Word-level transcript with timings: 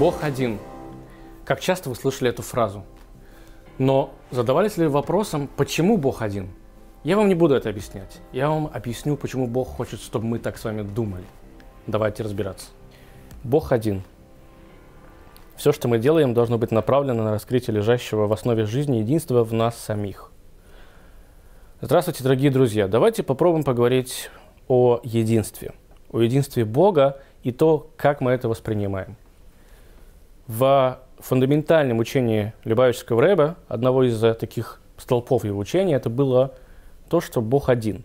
Бог 0.00 0.24
один. 0.24 0.58
Как 1.44 1.60
часто 1.60 1.90
вы 1.90 1.94
слышали 1.94 2.30
эту 2.30 2.40
фразу? 2.40 2.84
Но 3.76 4.14
задавались 4.30 4.78
ли 4.78 4.86
вопросом, 4.86 5.46
почему 5.58 5.98
Бог 5.98 6.22
один? 6.22 6.48
Я 7.04 7.18
вам 7.18 7.28
не 7.28 7.34
буду 7.34 7.54
это 7.54 7.68
объяснять. 7.68 8.22
Я 8.32 8.48
вам 8.48 8.70
объясню, 8.72 9.18
почему 9.18 9.46
Бог 9.46 9.68
хочет, 9.68 10.00
чтобы 10.00 10.24
мы 10.24 10.38
так 10.38 10.56
с 10.56 10.64
вами 10.64 10.80
думали. 10.80 11.26
Давайте 11.86 12.22
разбираться. 12.22 12.68
Бог 13.44 13.72
один. 13.72 14.02
Все, 15.56 15.70
что 15.70 15.86
мы 15.86 15.98
делаем, 15.98 16.32
должно 16.32 16.56
быть 16.56 16.70
направлено 16.70 17.22
на 17.22 17.32
раскрытие 17.32 17.76
лежащего 17.76 18.26
в 18.26 18.32
основе 18.32 18.64
жизни 18.64 18.96
единства 19.00 19.44
в 19.44 19.52
нас 19.52 19.76
самих. 19.76 20.32
Здравствуйте, 21.82 22.24
дорогие 22.24 22.50
друзья. 22.50 22.88
Давайте 22.88 23.22
попробуем 23.22 23.64
поговорить 23.64 24.30
о 24.66 25.00
единстве. 25.02 25.74
О 26.10 26.22
единстве 26.22 26.64
Бога 26.64 27.20
и 27.42 27.52
то, 27.52 27.90
как 27.98 28.22
мы 28.22 28.30
это 28.30 28.48
воспринимаем. 28.48 29.18
В 30.50 30.98
фундаментальном 31.20 32.00
учении 32.00 32.52
Любавического 32.64 33.22
Рэба, 33.22 33.56
одного 33.68 34.02
из 34.02 34.18
таких 34.36 34.82
столпов 34.96 35.44
его 35.44 35.60
учения, 35.60 35.94
это 35.94 36.10
было 36.10 36.54
то, 37.08 37.20
что 37.20 37.40
Бог 37.40 37.68
один. 37.68 38.04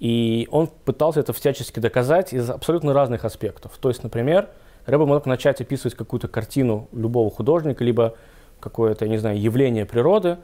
И 0.00 0.48
он 0.50 0.66
пытался 0.66 1.20
это 1.20 1.32
всячески 1.32 1.78
доказать 1.78 2.32
из 2.32 2.50
абсолютно 2.50 2.92
разных 2.94 3.24
аспектов. 3.24 3.78
То 3.78 3.90
есть, 3.90 4.02
например, 4.02 4.48
Рэба 4.86 5.06
мог 5.06 5.24
начать 5.24 5.60
описывать 5.60 5.94
какую-то 5.94 6.26
картину 6.26 6.88
любого 6.90 7.30
художника, 7.30 7.84
либо 7.84 8.16
какое-то, 8.58 9.06
не 9.06 9.18
знаю, 9.18 9.40
явление 9.40 9.86
природы, 9.86 10.38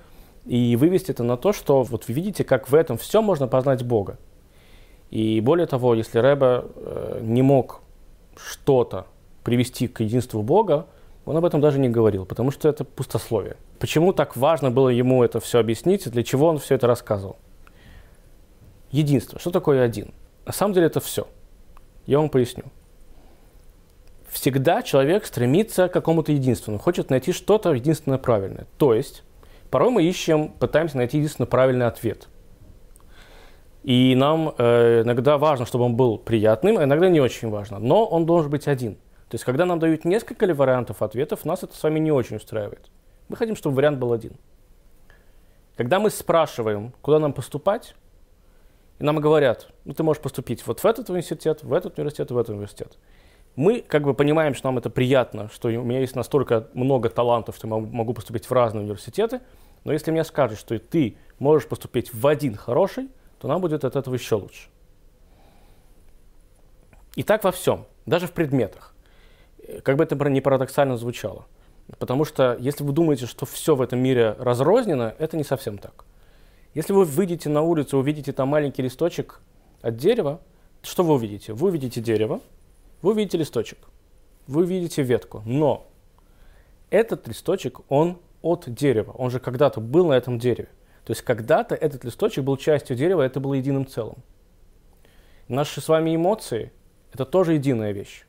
и 0.44 0.76
вывести 0.76 1.10
это 1.10 1.24
на 1.24 1.36
то, 1.36 1.52
что 1.52 1.82
вот 1.82 2.06
вы 2.06 2.14
видите, 2.14 2.44
как 2.44 2.68
в 2.68 2.76
этом 2.76 2.96
все 2.96 3.20
можно 3.20 3.48
познать 3.48 3.82
Бога. 3.82 4.18
И 5.10 5.40
более 5.40 5.66
того, 5.66 5.96
если 5.96 6.20
Рэба 6.20 6.64
э, 6.76 7.18
не 7.22 7.42
мог 7.42 7.80
что-то 8.36 9.08
привести 9.42 9.88
к 9.88 9.98
единству 9.98 10.40
Бога, 10.40 10.86
он 11.26 11.36
об 11.36 11.44
этом 11.44 11.60
даже 11.60 11.78
не 11.78 11.88
говорил, 11.88 12.26
потому 12.26 12.50
что 12.50 12.68
это 12.68 12.84
пустословие. 12.84 13.56
Почему 13.78 14.12
так 14.12 14.36
важно 14.36 14.70
было 14.70 14.88
ему 14.88 15.24
это 15.24 15.40
все 15.40 15.58
объяснить 15.58 16.10
для 16.10 16.22
чего 16.22 16.48
он 16.48 16.58
все 16.58 16.74
это 16.74 16.86
рассказывал? 16.86 17.36
Единство. 18.90 19.38
Что 19.38 19.50
такое 19.50 19.82
один? 19.82 20.12
На 20.46 20.52
самом 20.52 20.74
деле 20.74 20.86
это 20.86 21.00
все. 21.00 21.26
Я 22.06 22.18
вам 22.18 22.28
поясню. 22.28 22.64
Всегда 24.28 24.82
человек 24.82 25.24
стремится 25.24 25.88
к 25.88 25.92
какому-то 25.92 26.32
единству, 26.32 26.72
он 26.72 26.78
хочет 26.78 27.08
найти 27.08 27.32
что-то 27.32 27.72
единственное 27.72 28.18
правильное. 28.18 28.66
То 28.78 28.92
есть, 28.92 29.22
порой 29.70 29.90
мы 29.90 30.02
ищем, 30.02 30.48
пытаемся 30.48 30.96
найти 30.96 31.18
единственно 31.18 31.46
правильный 31.46 31.86
ответ. 31.86 32.28
И 33.84 34.14
нам 34.16 34.54
э, 34.58 35.02
иногда 35.02 35.38
важно, 35.38 35.66
чтобы 35.66 35.84
он 35.84 35.94
был 35.94 36.18
приятным, 36.18 36.78
а 36.78 36.84
иногда 36.84 37.08
не 37.08 37.20
очень 37.20 37.50
важно. 37.50 37.78
Но 37.78 38.04
он 38.06 38.26
должен 38.26 38.50
быть 38.50 38.66
один. 38.66 38.96
То 39.34 39.36
есть, 39.36 39.44
когда 39.44 39.66
нам 39.66 39.80
дают 39.80 40.04
несколько 40.04 40.46
вариантов 40.54 41.02
ответов, 41.02 41.44
нас 41.44 41.64
это 41.64 41.74
с 41.74 41.82
вами 41.82 41.98
не 41.98 42.12
очень 42.12 42.36
устраивает. 42.36 42.88
Мы 43.26 43.36
хотим, 43.36 43.56
чтобы 43.56 43.74
вариант 43.74 43.98
был 43.98 44.12
один. 44.12 44.36
Когда 45.76 45.98
мы 45.98 46.10
спрашиваем, 46.10 46.92
куда 47.02 47.18
нам 47.18 47.32
поступать, 47.32 47.96
и 49.00 49.02
нам 49.02 49.16
говорят, 49.16 49.72
ну 49.84 49.92
ты 49.92 50.04
можешь 50.04 50.22
поступить 50.22 50.64
вот 50.68 50.78
в 50.78 50.86
этот 50.86 51.10
университет, 51.10 51.64
в 51.64 51.72
этот 51.72 51.98
университет, 51.98 52.30
в 52.30 52.38
этот 52.38 52.50
университет. 52.50 52.96
Мы 53.56 53.80
как 53.80 54.04
бы 54.04 54.14
понимаем, 54.14 54.54
что 54.54 54.68
нам 54.68 54.78
это 54.78 54.88
приятно, 54.88 55.48
что 55.48 55.66
у 55.66 55.82
меня 55.82 55.98
есть 55.98 56.14
настолько 56.14 56.68
много 56.72 57.08
талантов, 57.08 57.56
что 57.56 57.66
я 57.66 57.74
могу 57.74 58.14
поступить 58.14 58.48
в 58.48 58.52
разные 58.52 58.82
университеты, 58.82 59.40
но 59.82 59.92
если 59.92 60.12
мне 60.12 60.22
скажут, 60.22 60.60
что 60.60 60.78
ты 60.78 61.16
можешь 61.40 61.66
поступить 61.66 62.14
в 62.14 62.24
один 62.24 62.54
хороший, 62.54 63.08
то 63.40 63.48
нам 63.48 63.60
будет 63.60 63.84
от 63.84 63.96
этого 63.96 64.14
еще 64.14 64.36
лучше. 64.36 64.68
И 67.16 67.24
так 67.24 67.42
во 67.42 67.50
всем, 67.50 67.86
даже 68.06 68.28
в 68.28 68.30
предметах 68.30 68.93
как 69.82 69.96
бы 69.96 70.04
это 70.04 70.16
не 70.28 70.40
парадоксально 70.40 70.96
звучало. 70.96 71.46
Потому 71.98 72.24
что 72.24 72.56
если 72.58 72.82
вы 72.82 72.92
думаете, 72.92 73.26
что 73.26 73.46
все 73.46 73.76
в 73.76 73.82
этом 73.82 73.98
мире 73.98 74.36
разрознено, 74.38 75.12
это 75.18 75.36
не 75.36 75.44
совсем 75.44 75.78
так. 75.78 76.04
Если 76.74 76.92
вы 76.92 77.04
выйдете 77.04 77.48
на 77.48 77.62
улицу, 77.62 77.98
увидите 77.98 78.32
там 78.32 78.48
маленький 78.48 78.82
листочек 78.82 79.40
от 79.82 79.96
дерева, 79.96 80.40
что 80.82 81.04
вы 81.04 81.14
увидите? 81.14 81.52
Вы 81.52 81.68
увидите 81.68 82.00
дерево, 82.00 82.40
вы 83.02 83.12
увидите 83.12 83.38
листочек, 83.38 83.78
вы 84.46 84.62
увидите 84.62 85.02
ветку. 85.02 85.42
Но 85.44 85.86
этот 86.90 87.28
листочек, 87.28 87.80
он 87.88 88.18
от 88.42 88.64
дерева. 88.66 89.12
Он 89.12 89.30
же 89.30 89.40
когда-то 89.40 89.80
был 89.80 90.08
на 90.08 90.12
этом 90.12 90.38
дереве. 90.38 90.68
То 91.04 91.12
есть 91.12 91.22
когда-то 91.22 91.74
этот 91.74 92.04
листочек 92.04 92.44
был 92.44 92.56
частью 92.56 92.96
дерева, 92.96 93.22
это 93.22 93.40
было 93.40 93.54
единым 93.54 93.86
целым. 93.86 94.16
Наши 95.48 95.80
с 95.80 95.88
вами 95.88 96.14
эмоции– 96.14 96.72
это 97.12 97.24
тоже 97.24 97.54
единая 97.54 97.92
вещь. 97.92 98.24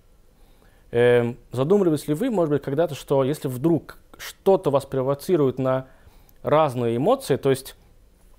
Эм, 0.96 1.38
задумывались 1.52 2.08
ли 2.08 2.14
вы, 2.14 2.30
может 2.30 2.52
быть, 2.52 2.62
когда-то, 2.62 2.96
что 2.96 3.26
если 3.26 3.50
вдруг 3.50 3.98
что-то 4.18 4.70
вас 4.70 4.86
провоцирует 4.86 5.60
на 5.60 5.88
разные 6.42 6.96
эмоции, 6.96 7.36
то 7.36 7.50
есть, 7.50 7.76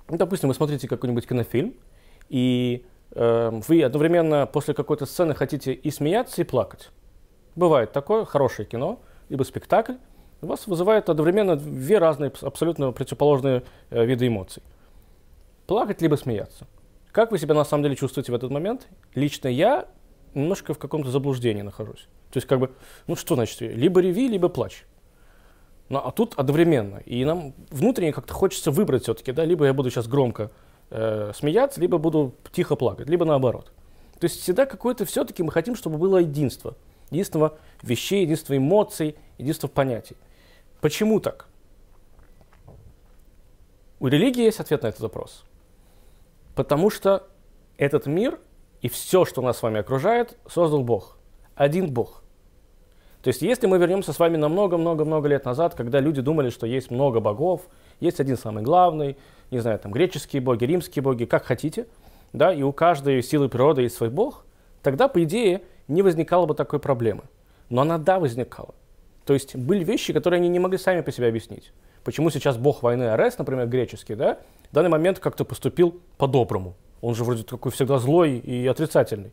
ну, 0.09 0.17
допустим, 0.17 0.49
вы 0.49 0.55
смотрите 0.55 0.89
какой-нибудь 0.89 1.28
кинофильм, 1.28 1.75
и 2.31 2.87
э, 3.11 3.61
вы 3.69 3.83
одновременно 3.83 4.47
после 4.47 4.72
какой-то 4.72 5.05
сцены 5.05 5.34
хотите 5.34 5.75
и 5.75 5.91
смеяться, 5.91 6.41
и 6.41 6.44
плакать. 6.44 6.89
Бывает 7.56 7.93
такое, 7.93 8.25
хорошее 8.25 8.67
кино, 8.67 9.00
либо 9.28 9.43
спектакль, 9.43 9.97
вас 10.41 10.67
вызывает 10.67 11.11
одновременно 11.11 11.56
две 11.56 11.99
разные, 11.99 12.33
абсолютно 12.41 12.91
противоположные 12.93 13.65
э, 13.91 14.06
виды 14.06 14.28
эмоций. 14.28 14.62
Плакать, 15.67 16.00
либо 16.00 16.15
смеяться. 16.15 16.67
Как 17.12 17.33
вы 17.33 17.38
себя 17.38 17.55
на 17.55 17.67
самом 17.67 17.83
деле 17.83 17.97
чувствуете 17.97 18.33
в 18.33 18.34
этот 18.34 18.50
момент? 18.50 18.88
Лично 19.15 19.49
я 19.49 19.88
немножко 20.33 20.73
в 20.73 20.78
каком-то 20.78 21.11
заблуждении 21.11 21.61
нахожусь. 21.61 22.09
То 22.37 22.39
есть, 22.39 22.49
как 22.49 22.61
бы, 22.61 22.71
ну 23.07 23.17
что 23.17 23.35
значит, 23.35 23.63
либо 23.63 23.99
реви, 23.99 24.29
либо 24.29 24.51
плачь. 24.51 24.85
Ну, 25.89 26.01
а 26.01 26.11
тут 26.11 26.35
одновременно. 26.37 26.99
И 27.07 27.25
нам 27.25 27.55
внутренне 27.71 28.13
как-то 28.13 28.35
хочется 28.35 28.71
выбрать 28.71 29.05
все-таки, 29.05 29.33
да, 29.33 29.47
либо 29.47 29.65
я 29.65 29.73
буду 29.73 29.89
сейчас 29.89 30.07
громко 30.07 30.51
э, 30.91 31.33
смеяться, 31.35 31.81
либо 31.81 31.97
буду 31.97 32.35
тихо 32.53 32.77
плакать, 32.77 33.09
либо 33.09 33.25
наоборот. 33.25 33.73
То 34.21 34.27
есть 34.27 34.43
всегда 34.43 34.67
какое-то 34.67 35.07
все-таки 35.07 35.43
мы 35.43 35.51
хотим, 35.51 35.75
чтобы 35.75 35.97
было 35.97 36.19
единство. 36.19 36.77
Единство 37.11 37.57
вещей, 37.83 38.25
единство 38.25 38.55
эмоций, 38.55 39.17
единство 39.39 39.69
понятий. 39.69 40.19
Почему 40.83 41.21
так? 41.21 41.49
У 43.99 44.09
религии 44.09 44.45
есть 44.45 44.61
ответ 44.61 44.83
на 44.83 44.89
этот 44.89 45.01
вопрос. 45.01 45.43
Потому 46.55 46.91
что 46.91 47.27
этот 47.79 48.05
мир 48.05 48.39
и 48.83 48.91
все, 48.91 49.25
что 49.25 49.41
нас 49.41 49.57
с 49.57 49.63
вами 49.63 49.81
окружает, 49.81 50.37
создал 50.47 50.85
Бог. 50.85 51.17
Один 51.55 51.91
Бог. 51.91 52.23
То 53.26 53.31
есть, 53.31 53.42
если 53.42 53.66
мы 53.66 53.78
вернемся 53.78 54.12
с 54.12 54.20
вами 54.20 54.37
на 54.37 54.48
много-много-много 54.48 55.26
лет 55.26 55.44
назад, 55.47 55.75
когда 55.75 55.98
люди 55.98 56.20
думали, 56.20 56.48
что 56.48 56.64
есть 56.64 56.92
много 56.92 57.19
богов, 57.19 57.62
есть 57.98 58.20
один 58.20 58.37
самый 58.37 58.62
главный, 58.62 59.16
не 59.50 59.59
знаю, 59.59 59.81
там 59.81 59.91
греческие 59.91 60.41
боги, 60.41 60.64
римские 60.64 61.03
боги, 61.03 61.25
как 61.25 61.42
хотите, 61.44 61.88
да, 62.32 62.54
и 62.54 62.62
у 62.62 62.72
каждой 62.72 63.20
силы 63.25 63.48
природы 63.48 63.82
есть 63.82 63.97
свой 63.97 64.10
бог, 64.10 64.44
тогда, 64.81 65.09
по 65.09 65.25
идее, 65.25 65.62
не 65.88 66.03
возникало 66.03 66.47
бы 66.47 66.54
такой 66.54 66.78
проблемы. 66.78 67.25
Но 67.69 67.82
она, 67.82 67.98
да, 67.98 68.20
возникала. 68.20 68.76
То 69.25 69.34
есть 69.34 69.56
были 69.56 69.82
вещи, 69.82 70.12
которые 70.12 70.38
они 70.38 70.48
не 70.48 70.60
могли 70.60 70.78
сами 70.78 71.00
по 71.00 71.10
себе 71.10 71.26
объяснить. 71.26 71.72
Почему 72.04 72.31
сейчас 72.31 72.56
бог 72.56 72.84
войны 72.84 73.10
Арес, 73.10 73.38
например, 73.38 73.66
греческий, 73.66 74.14
да, 74.14 74.38
в 74.70 74.75
данный 74.76 74.91
момент 74.91 75.19
как-то 75.19 75.44
поступил 75.44 76.00
по-доброму. 76.16 76.76
Он 77.00 77.16
же 77.16 77.25
вроде 77.25 77.43
такой 77.43 77.72
всегда 77.72 77.98
злой 77.98 78.38
и 78.38 78.69
отрицательный. 78.69 79.32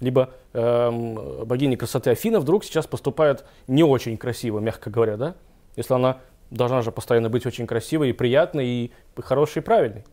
Либо 0.00 0.30
эм, 0.54 1.44
богиня 1.46 1.76
красоты 1.76 2.10
Афина 2.10 2.40
вдруг 2.40 2.64
сейчас 2.64 2.86
поступает 2.86 3.44
не 3.66 3.84
очень 3.84 4.16
красиво, 4.16 4.58
мягко 4.58 4.90
говоря, 4.90 5.16
да? 5.16 5.34
Если 5.76 5.94
она 5.94 6.18
должна 6.50 6.82
же 6.82 6.90
постоянно 6.90 7.28
быть 7.28 7.46
очень 7.46 7.66
красивой 7.66 8.10
и 8.10 8.12
приятной, 8.12 8.66
и 8.66 8.92
хорошей, 9.18 9.60
и 9.60 9.62
правильной. 9.62 10.04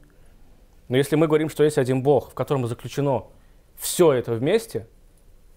Но 0.90 0.98
если 0.98 1.16
мы 1.16 1.28
говорим, 1.28 1.50
что 1.50 1.64
есть 1.64 1.78
один 1.78 2.04
Бог, 2.04 2.32
в 2.32 2.34
котором 2.34 2.68
заключено 2.68 3.24
все 3.78 4.14
это 4.14 4.34
вместе, 4.34 4.88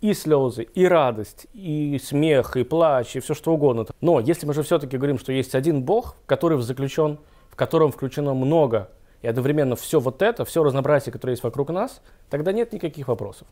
и 0.00 0.14
слезы, 0.14 0.62
и 0.62 0.86
радость, 0.86 1.46
и 1.52 2.00
смех, 2.02 2.56
и 2.56 2.64
плач, 2.64 3.16
и 3.16 3.20
все 3.20 3.34
что 3.34 3.52
угодно. 3.52 3.86
Но 4.00 4.18
если 4.18 4.46
мы 4.46 4.54
же 4.54 4.62
все-таки 4.62 4.96
говорим, 4.96 5.18
что 5.18 5.32
есть 5.32 5.54
один 5.54 5.82
Бог, 5.82 6.16
который 6.26 6.60
заключен, 6.62 7.18
в 7.50 7.56
котором 7.56 7.92
включено 7.92 8.32
много 8.32 8.90
и 9.20 9.28
одновременно 9.28 9.76
все 9.76 10.00
вот 10.00 10.22
это, 10.22 10.44
все 10.46 10.64
разнообразие, 10.64 11.12
которое 11.12 11.32
есть 11.32 11.42
вокруг 11.42 11.68
нас, 11.68 12.00
тогда 12.30 12.52
нет 12.52 12.72
никаких 12.72 13.08
вопросов. 13.08 13.46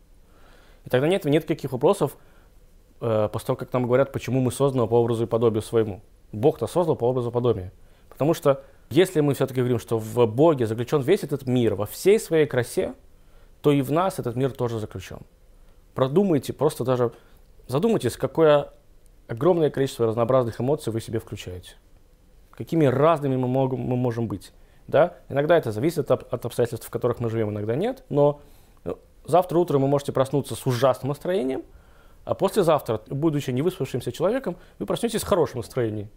И 0.84 0.90
тогда 0.90 1.08
нет, 1.08 1.24
нет 1.24 1.44
никаких 1.44 1.72
вопросов 1.72 2.16
э, 3.00 3.28
после 3.32 3.46
того, 3.46 3.56
как 3.56 3.72
нам 3.72 3.84
говорят, 3.84 4.12
почему 4.12 4.40
мы 4.40 4.52
созданы 4.52 4.86
по 4.86 4.94
образу 4.94 5.24
и 5.24 5.26
подобию 5.26 5.62
своему. 5.62 6.00
Бог-то 6.32 6.66
создал 6.66 6.96
по 6.96 7.04
образу 7.04 7.30
и 7.30 7.32
подобию. 7.32 7.70
Потому 8.08 8.34
что 8.34 8.62
если 8.90 9.20
мы 9.20 9.34
все-таки 9.34 9.60
говорим, 9.60 9.78
что 9.78 9.98
в 9.98 10.26
Боге 10.26 10.66
заключен 10.66 11.02
весь 11.02 11.22
этот 11.22 11.46
мир 11.46 11.74
во 11.74 11.86
всей 11.86 12.18
своей 12.18 12.46
красе, 12.46 12.94
то 13.60 13.70
и 13.70 13.82
в 13.82 13.90
нас 13.92 14.18
этот 14.18 14.36
мир 14.36 14.52
тоже 14.52 14.78
заключен. 14.78 15.20
Продумайте, 15.94 16.52
просто 16.52 16.84
даже 16.84 17.12
задумайтесь, 17.66 18.16
какое 18.16 18.72
огромное 19.26 19.70
количество 19.70 20.06
разнообразных 20.06 20.60
эмоций 20.60 20.92
вы 20.92 21.00
себе 21.00 21.18
включаете. 21.18 21.74
Какими 22.52 22.86
разными 22.86 23.36
мы, 23.36 23.46
можем, 23.46 23.80
мы 23.80 23.96
можем 23.96 24.26
быть. 24.26 24.52
Да? 24.86 25.16
Иногда 25.28 25.56
это 25.56 25.70
зависит 25.70 26.10
от, 26.10 26.32
от 26.32 26.44
обстоятельств, 26.44 26.86
в 26.86 26.90
которых 26.90 27.20
мы 27.20 27.28
живем, 27.28 27.50
иногда 27.50 27.76
нет. 27.76 28.04
Но 28.08 28.40
завтра 29.28 29.58
утром 29.58 29.82
вы 29.82 29.88
можете 29.88 30.12
проснуться 30.12 30.56
с 30.56 30.66
ужасным 30.66 31.10
настроением, 31.10 31.62
А 32.24 32.34
послезавтра, 32.34 33.00
будучи 33.06 33.50
невыспавшимся 33.52 34.12
человеком, 34.12 34.56
вы 34.78 34.86
проснетесь 34.86 35.20
с 35.20 35.24
хорошим 35.24 35.60
настроением. 35.60 36.10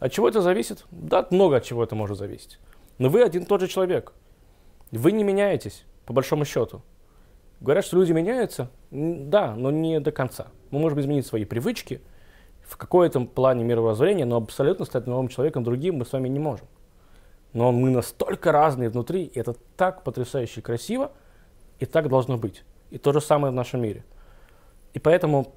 От 0.00 0.10
чего 0.10 0.28
это 0.28 0.40
зависит? 0.40 0.84
Да, 0.90 1.26
много 1.30 1.56
от 1.56 1.64
чего 1.64 1.84
это 1.84 1.94
может 1.94 2.18
зависеть. 2.18 2.58
Но 2.98 3.08
вы 3.08 3.22
один 3.22 3.42
и 3.42 3.46
тот 3.46 3.60
же 3.60 3.68
человек. 3.68 4.12
Вы 4.90 5.12
не 5.12 5.22
меняетесь, 5.22 5.84
по 6.06 6.12
большому 6.12 6.44
счету. 6.44 6.82
Говорят, 7.60 7.84
что 7.84 7.96
люди 7.98 8.12
меняются. 8.12 8.70
Да, 8.90 9.54
но 9.54 9.70
не 9.70 10.00
до 10.00 10.12
конца. 10.12 10.48
Мы 10.70 10.80
можем 10.80 11.00
изменить 11.00 11.26
свои 11.26 11.44
привычки 11.44 12.00
в 12.66 12.76
какой-то 12.76 13.20
плане 13.20 13.64
мировоззрения, 13.64 14.24
но 14.24 14.36
абсолютно 14.36 14.84
стать 14.84 15.06
новым 15.06 15.28
человеком 15.28 15.62
другим 15.64 15.96
мы 15.96 16.04
с 16.04 16.12
вами 16.12 16.28
не 16.28 16.38
можем. 16.38 16.66
Но 17.52 17.70
мы 17.70 17.90
настолько 17.90 18.50
разные 18.50 18.88
внутри, 18.88 19.24
и 19.24 19.38
это 19.38 19.54
так 19.76 20.02
потрясающе 20.02 20.62
красиво, 20.62 21.12
и 21.78 21.86
так 21.86 22.08
должно 22.08 22.36
быть. 22.36 22.64
И 22.90 22.98
то 22.98 23.12
же 23.12 23.20
самое 23.20 23.52
в 23.52 23.54
нашем 23.54 23.82
мире. 23.82 24.04
И 24.92 24.98
поэтому 24.98 25.52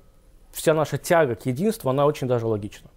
вся 0.52 0.74
наша 0.74 0.98
тяга 0.98 1.36
к 1.36 1.46
единству, 1.46 1.90
она 1.90 2.06
очень 2.06 2.28
даже 2.28 2.48
логична. 2.48 2.90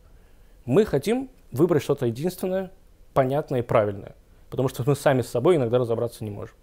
Мы 0.64 0.84
хотим 0.84 1.30
выбрать 1.52 1.82
что-то 1.82 2.06
единственное, 2.06 2.70
понятное 3.12 3.60
и 3.60 3.62
правильное, 3.62 4.14
потому 4.50 4.68
что 4.68 4.82
мы 4.86 4.94
сами 4.94 5.22
с 5.22 5.28
собой 5.28 5.56
иногда 5.56 5.78
разобраться 5.78 6.24
не 6.24 6.30
можем. 6.30 6.54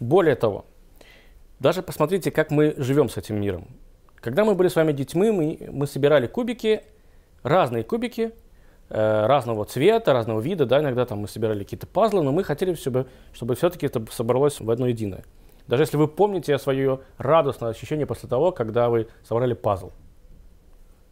Более 0.00 0.36
того, 0.36 0.64
даже 1.58 1.82
посмотрите, 1.82 2.30
как 2.30 2.50
мы 2.50 2.74
живем 2.76 3.08
с 3.08 3.16
этим 3.16 3.40
миром. 3.40 3.68
Когда 4.16 4.44
мы 4.44 4.54
были 4.54 4.68
с 4.68 4.76
вами 4.76 4.92
детьми, 4.92 5.30
мы, 5.30 5.58
мы 5.70 5.86
собирали 5.86 6.26
кубики, 6.26 6.82
разные 7.42 7.84
кубики, 7.84 8.32
э, 8.88 9.26
разного 9.26 9.64
цвета, 9.64 10.12
разного 10.12 10.40
вида, 10.40 10.66
да, 10.66 10.80
иногда 10.80 11.06
там 11.06 11.18
мы 11.18 11.28
собирали 11.28 11.64
какие-то 11.64 11.86
пазлы, 11.86 12.22
но 12.22 12.32
мы 12.32 12.44
хотели, 12.44 12.74
чтобы, 12.74 13.06
чтобы 13.32 13.54
все-таки 13.54 13.86
это 13.86 14.04
собралось 14.10 14.60
в 14.60 14.70
одно 14.70 14.86
единое. 14.86 15.24
Даже 15.66 15.82
если 15.82 15.96
вы 15.96 16.08
помните 16.08 16.58
свое 16.58 17.00
радостное 17.18 17.70
ощущение 17.70 18.06
после 18.06 18.28
того, 18.28 18.52
когда 18.52 18.88
вы 18.88 19.08
собрали 19.24 19.54
пазл. 19.54 19.90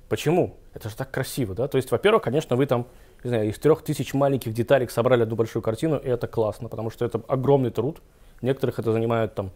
Почему? 0.09 0.57
Это 0.75 0.89
же 0.89 0.97
так 0.97 1.11
красиво, 1.11 1.55
да? 1.55 1.67
То 1.67 1.77
есть, 1.77 1.91
во-первых, 1.91 2.23
конечно, 2.23 2.57
вы 2.57 2.67
там, 2.67 2.87
не 3.25 3.29
знаю, 3.29 3.49
из 3.49 3.59
трех 3.59 3.83
тысяч 3.83 4.15
маленьких 4.15 4.53
деталек 4.53 4.91
собрали 4.91 5.23
одну 5.23 5.35
большую 5.35 5.63
картину, 5.63 5.97
и 5.97 6.09
это 6.09 6.27
классно, 6.27 6.69
потому 6.69 6.91
что 6.91 7.05
это 7.05 7.21
огромный 7.27 7.71
труд. 7.71 8.01
Некоторых 8.43 8.79
это 8.79 8.93
занимает 8.93 9.35
там 9.35 9.51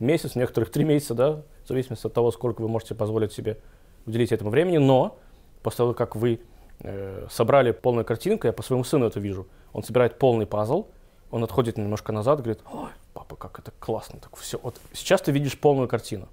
месяц, 0.00 0.34
некоторых 0.34 0.70
три 0.70 0.84
месяца, 0.84 1.14
да, 1.14 1.42
в 1.64 1.68
зависимости 1.68 2.06
от 2.06 2.14
того, 2.14 2.30
сколько 2.32 2.62
вы 2.62 2.68
можете 2.68 2.94
позволить 2.94 3.32
себе 3.32 3.58
уделить 4.06 4.32
этому 4.32 4.50
времени. 4.50 4.78
Но 4.78 5.18
после 5.62 5.78
того, 5.78 5.94
как 5.94 6.16
вы 6.16 6.40
э, 6.80 7.26
собрали 7.30 7.72
полную 7.72 8.04
картинку, 8.04 8.46
я 8.46 8.52
по 8.52 8.62
своему 8.62 8.84
сыну 8.84 9.06
это 9.06 9.20
вижу, 9.20 9.46
он 9.72 9.82
собирает 9.82 10.18
полный 10.18 10.46
пазл, 10.46 10.86
он 11.30 11.44
отходит 11.44 11.78
немножко 11.78 12.12
назад, 12.12 12.40
говорит, 12.40 12.60
ой, 12.72 12.90
папа, 13.14 13.36
как 13.36 13.58
это 13.58 13.72
классно, 13.78 14.20
так 14.20 14.36
все. 14.36 14.58
Вот 14.62 14.80
сейчас 14.92 15.22
ты 15.22 15.32
видишь 15.32 15.58
полную 15.58 15.88
картину. 15.88 16.28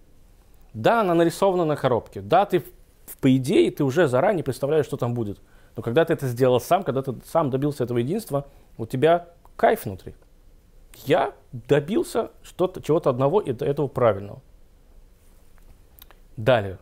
Да, 0.74 1.02
она 1.02 1.14
нарисована 1.14 1.66
на 1.66 1.76
коробке, 1.76 2.22
да, 2.22 2.46
ты 2.46 2.64
по 3.22 3.36
идее 3.36 3.72
ты 3.72 3.84
уже 3.84 4.08
заранее 4.08 4.44
представляешь, 4.44 4.86
что 4.86 4.98
там 4.98 5.14
будет. 5.14 5.40
Но 5.76 5.84
когда 5.84 6.04
ты 6.06 6.14
это 6.14 6.28
сделал 6.28 6.60
сам, 6.60 6.84
когда 6.84 7.02
ты 7.02 7.16
сам 7.26 7.50
добился 7.50 7.84
этого 7.84 8.00
единства, 8.00 8.48
у 8.78 8.86
тебя 8.86 9.30
кайф 9.56 9.86
внутри 9.86 10.16
я 11.06 11.34
добился 11.52 12.32
что-то, 12.44 12.82
чего-то 12.82 13.10
одного 13.10 13.40
и 13.40 13.52
этого 13.52 13.88
правильного. 13.88 14.42
Далее. 16.36 16.80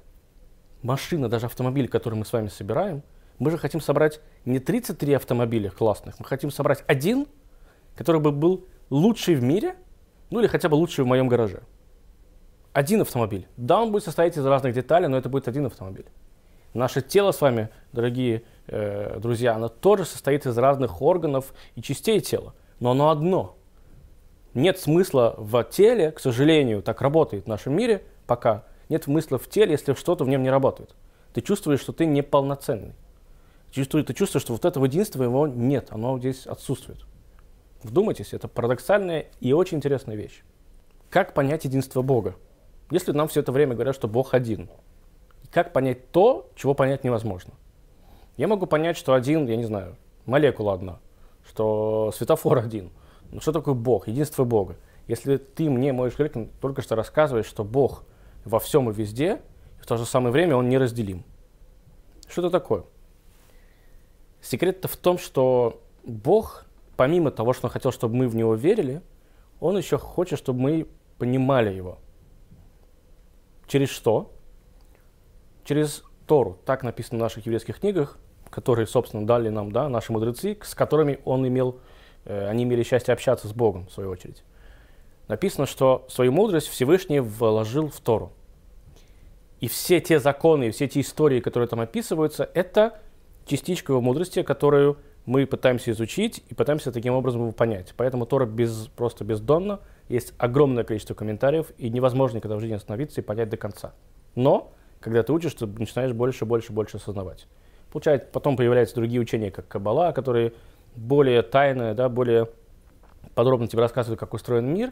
Машина, 0.82 1.30
даже 1.30 1.48
автомобиль, 1.48 1.88
который 1.88 2.16
мы 2.16 2.26
с 2.26 2.34
вами 2.34 2.48
собираем, 2.48 3.04
мы 3.40 3.52
же 3.52 3.58
хотим 3.58 3.82
собрать 3.82 4.22
не 4.46 4.60
33 4.60 5.14
автомобиля 5.14 5.70
классных, 5.70 6.20
мы 6.20 6.26
хотим 6.26 6.52
собрать 6.52 6.84
один, 6.88 7.28
который 7.96 8.22
бы 8.22 8.32
был 8.32 8.66
лучший 8.90 9.36
в 9.36 9.44
мире, 9.44 9.76
ну 10.30 10.40
или 10.40 10.48
хотя 10.48 10.70
бы 10.70 10.76
лучший 10.76 11.04
в 11.04 11.08
моем 11.08 11.28
гараже. 11.28 11.64
Один 12.74 13.02
автомобиль. 13.02 13.48
Да, 13.58 13.82
он 13.82 13.92
будет 13.92 14.04
состоять 14.04 14.38
из 14.38 14.46
разных 14.46 14.74
деталей, 14.74 15.08
но 15.08 15.18
это 15.18 15.30
будет 15.30 15.48
один 15.48 15.66
автомобиль. 15.66 16.08
Наше 16.74 17.02
тело 17.02 17.32
с 17.32 17.40
вами, 17.40 17.70
дорогие 17.94 18.44
э, 18.68 19.18
друзья, 19.20 19.56
оно 19.56 19.70
тоже 19.70 20.04
состоит 20.04 20.46
из 20.46 20.58
разных 20.58 21.02
органов 21.02 21.54
и 21.76 21.82
частей 21.82 22.20
тела, 22.20 22.54
но 22.80 22.92
оно 22.92 23.10
одно– 23.10 23.58
нет 24.56 24.80
смысла 24.80 25.36
в 25.38 25.64
теле, 25.66 26.12
к 26.12 26.20
сожалению, 26.20 26.82
так 26.82 27.02
работает 27.02 27.44
в 27.44 27.48
нашем 27.48 27.76
мире 27.76 28.04
пока, 28.26 28.64
нет 28.88 29.04
смысла 29.04 29.38
в 29.38 29.50
теле, 29.50 29.74
если 29.74 29.94
что-то 29.94 30.24
в 30.24 30.30
нем 30.30 30.44
не 30.44 30.50
работает. 30.50 30.96
Ты 31.34 31.42
чувствуешь, 31.42 31.82
что 31.82 31.92
ты 31.92 32.06
неполноценный. 32.06 32.94
Чувствуешь, 33.72 34.06
ты 34.06 34.14
чувствуешь, 34.14 34.44
что 34.44 34.54
вот 34.54 34.64
этого 34.64 34.86
единства 34.86 35.24
его 35.24 35.46
нет, 35.46 35.90
оно 35.92 36.18
здесь 36.18 36.48
отсутствует. 36.48 37.06
Вдумайтесь, 37.84 38.34
это 38.34 38.48
парадоксальная 38.48 39.28
и 39.40 39.54
очень 39.54 39.78
интересная 39.78 40.16
вещь. 40.16 40.44
Как 41.10 41.34
понять 41.34 41.66
единство 41.66 42.02
Бога? 42.02 42.36
Если 42.92 43.12
нам 43.12 43.28
все 43.28 43.42
это 43.42 43.52
время 43.52 43.74
говорят, 43.74 43.96
что 43.96 44.08
Бог 44.08 44.34
один, 44.34 44.70
как 45.52 45.74
понять 45.74 46.12
то, 46.12 46.50
чего 46.56 46.74
понять 46.74 47.04
невозможно? 47.04 47.54
Я 48.38 48.48
могу 48.48 48.66
понять, 48.66 48.98
что 48.98 49.14
один, 49.14 49.46
я 49.48 49.56
не 49.56 49.64
знаю, 49.64 49.96
молекула 50.26 50.74
одна, 50.74 51.00
что 51.44 52.12
светофор 52.16 52.60
один– 52.60 52.92
ну 53.32 53.42
что 53.42 53.52
такое 53.52 53.74
Бог, 53.74 54.08
единство 54.08 54.44
Бога? 54.44 54.78
Если 55.08 55.38
ты 55.38 55.70
мне, 55.70 55.94
мой 55.94 56.12
человек, 56.12 56.50
только 56.62 56.82
что 56.82 56.96
рассказываешь, 56.96 57.46
что 57.46 57.64
Бог 57.64 58.04
во 58.44 58.60
всем 58.60 58.90
и 58.90 58.94
везде, 58.94 59.42
и 59.80 59.82
в 59.82 59.86
то 59.86 59.98
же 59.98 60.06
самое 60.06 60.32
время 60.32 60.56
Он 60.56 60.70
неразделим. 60.70 61.24
Что 62.28 62.42
это 62.42 62.50
такое? 62.50 62.84
Секрет-то 64.42 64.88
в 64.88 64.98
том, 64.98 65.18
что 65.18 65.82
Бог, 66.04 66.65
помимо 66.96 67.32
того, 67.32 67.54
что 67.54 67.68
Он 67.68 67.72
хотел, 67.72 67.92
чтобы 67.92 68.16
мы 68.16 68.28
в 68.28 68.36
Него 68.36 68.56
верили, 68.56 69.02
Он 69.60 69.78
еще 69.78 69.98
хочет, 69.98 70.40
чтобы 70.40 70.60
мы 70.60 70.88
понимали 71.18 71.74
Его. 71.74 72.00
Через 73.68 73.90
что? 73.90 74.32
Через 75.64 76.04
Тору. 76.28 76.58
Так 76.66 76.84
написано 76.84 77.20
в 77.20 77.22
наших 77.22 77.46
еврейских 77.46 77.80
книгах, 77.80 78.18
которые, 78.50 78.88
собственно, 78.88 79.26
дали 79.26 79.50
нам 79.50 79.72
да, 79.72 79.90
наши 79.90 80.12
мудрецы, 80.12 80.58
с 80.62 80.76
которыми 80.76 81.20
Он 81.26 81.48
имел 81.48 81.80
Э, 82.26 82.48
они 82.50 82.64
имели 82.64 82.84
счастье 82.84 83.14
общаться 83.14 83.48
с 83.48 83.54
Богом, 83.54 83.88
в 83.88 83.92
свою 83.92 84.10
очередь. 84.10 84.44
Написано, 85.28 85.66
что 85.66 86.06
свою 86.10 86.32
мудрость 86.32 86.68
Всевышний 86.68 87.20
вложил 87.20 87.90
в 87.90 88.00
Тору. 88.00 88.34
И 89.60 89.68
все 89.68 90.00
те 90.02 90.20
законы, 90.20 90.72
все 90.72 90.88
те 90.88 91.02
истории, 91.02 91.40
которые 91.40 91.68
там 91.68 91.80
описываются, 91.80 92.50
это 92.54 93.00
частичка 93.46 93.94
его 93.94 94.02
мудрости, 94.02 94.44
которую 94.44 94.98
мы 95.26 95.46
пытаемся 95.46 95.92
изучить 95.92 96.44
и 96.50 96.54
пытаемся 96.54 96.92
таким 96.92 97.14
образом 97.14 97.42
его 97.42 97.52
понять. 97.52 97.94
Поэтому 97.98 98.26
Тора 98.26 98.46
без, 98.46 98.88
просто 98.96 99.24
бездонно, 99.24 99.80
есть 100.08 100.34
огромное 100.38 100.84
количество 100.84 101.16
комментариев, 101.16 101.72
и 101.78 101.90
невозможно 101.90 102.38
никогда 102.38 102.58
в 102.58 102.60
жизни 102.60 102.76
остановиться 102.76 103.22
и 103.22 103.24
понять 103.24 103.50
до 103.50 103.58
конца. 103.58 103.94
Но, 104.36 104.72
когда 105.00 105.24
ты 105.24 105.34
учишь, 105.34 105.54
ты 105.56 105.66
начинаешь 105.66 106.14
больше, 106.14 106.46
больше, 106.46 106.74
больше 106.74 106.98
осознавать. 106.98 107.48
Получается, 107.92 108.28
потом 108.32 108.56
появляются 108.56 108.96
другие 108.96 109.22
учения, 109.22 109.52
как 109.52 109.68
Каббала, 109.68 110.12
которые 110.12 110.54
более 110.96 111.42
тайное, 111.42 111.94
да, 111.94 112.08
более 112.10 112.50
подробно 113.34 113.68
тебе 113.68 113.82
рассказывает, 113.82 114.20
как 114.20 114.34
устроен 114.34 114.72
мир, 114.72 114.92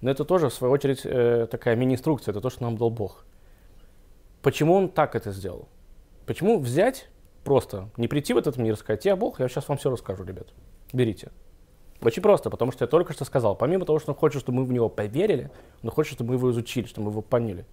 но 0.00 0.10
это 0.10 0.24
тоже, 0.24 0.48
в 0.48 0.54
свою 0.54 0.72
очередь, 0.72 1.00
э, 1.04 1.46
такая 1.50 1.76
мини-инструкция, 1.76 2.32
это 2.32 2.40
то, 2.40 2.50
что 2.50 2.62
нам 2.62 2.76
дал 2.76 2.90
Бог. 2.90 3.24
Почему 4.42 4.74
он 4.74 4.88
так 4.88 5.14
это 5.14 5.32
сделал? 5.32 5.68
Почему 6.26 6.58
взять 6.58 7.08
просто, 7.48 7.88
не 7.96 8.08
прийти 8.08 8.34
в 8.34 8.36
этот 8.36 8.58
мир 8.58 8.74
и 8.74 8.76
сказать, 8.76 9.06
я 9.06 9.16
Бог, 9.16 9.40
я 9.40 9.48
сейчас 9.48 9.66
вам 9.68 9.78
все 9.78 9.88
расскажу, 9.88 10.22
ребят, 10.22 10.48
берите. 10.92 11.30
Очень 12.02 12.22
просто, 12.22 12.50
потому 12.50 12.72
что 12.72 12.84
я 12.84 12.86
только 12.86 13.14
что 13.14 13.24
сказал, 13.24 13.56
помимо 13.56 13.86
того, 13.86 13.98
что 13.98 14.12
он 14.12 14.18
хочет, 14.18 14.42
чтобы 14.42 14.58
мы 14.58 14.64
в 14.66 14.72
него 14.72 14.90
поверили, 14.90 15.50
он 15.82 15.88
хочет, 15.90 16.12
чтобы 16.12 16.32
мы 16.32 16.34
его 16.34 16.50
изучили, 16.50 16.84
чтобы 16.84 17.06
мы 17.06 17.12
его 17.12 17.22
поняли. 17.22 17.64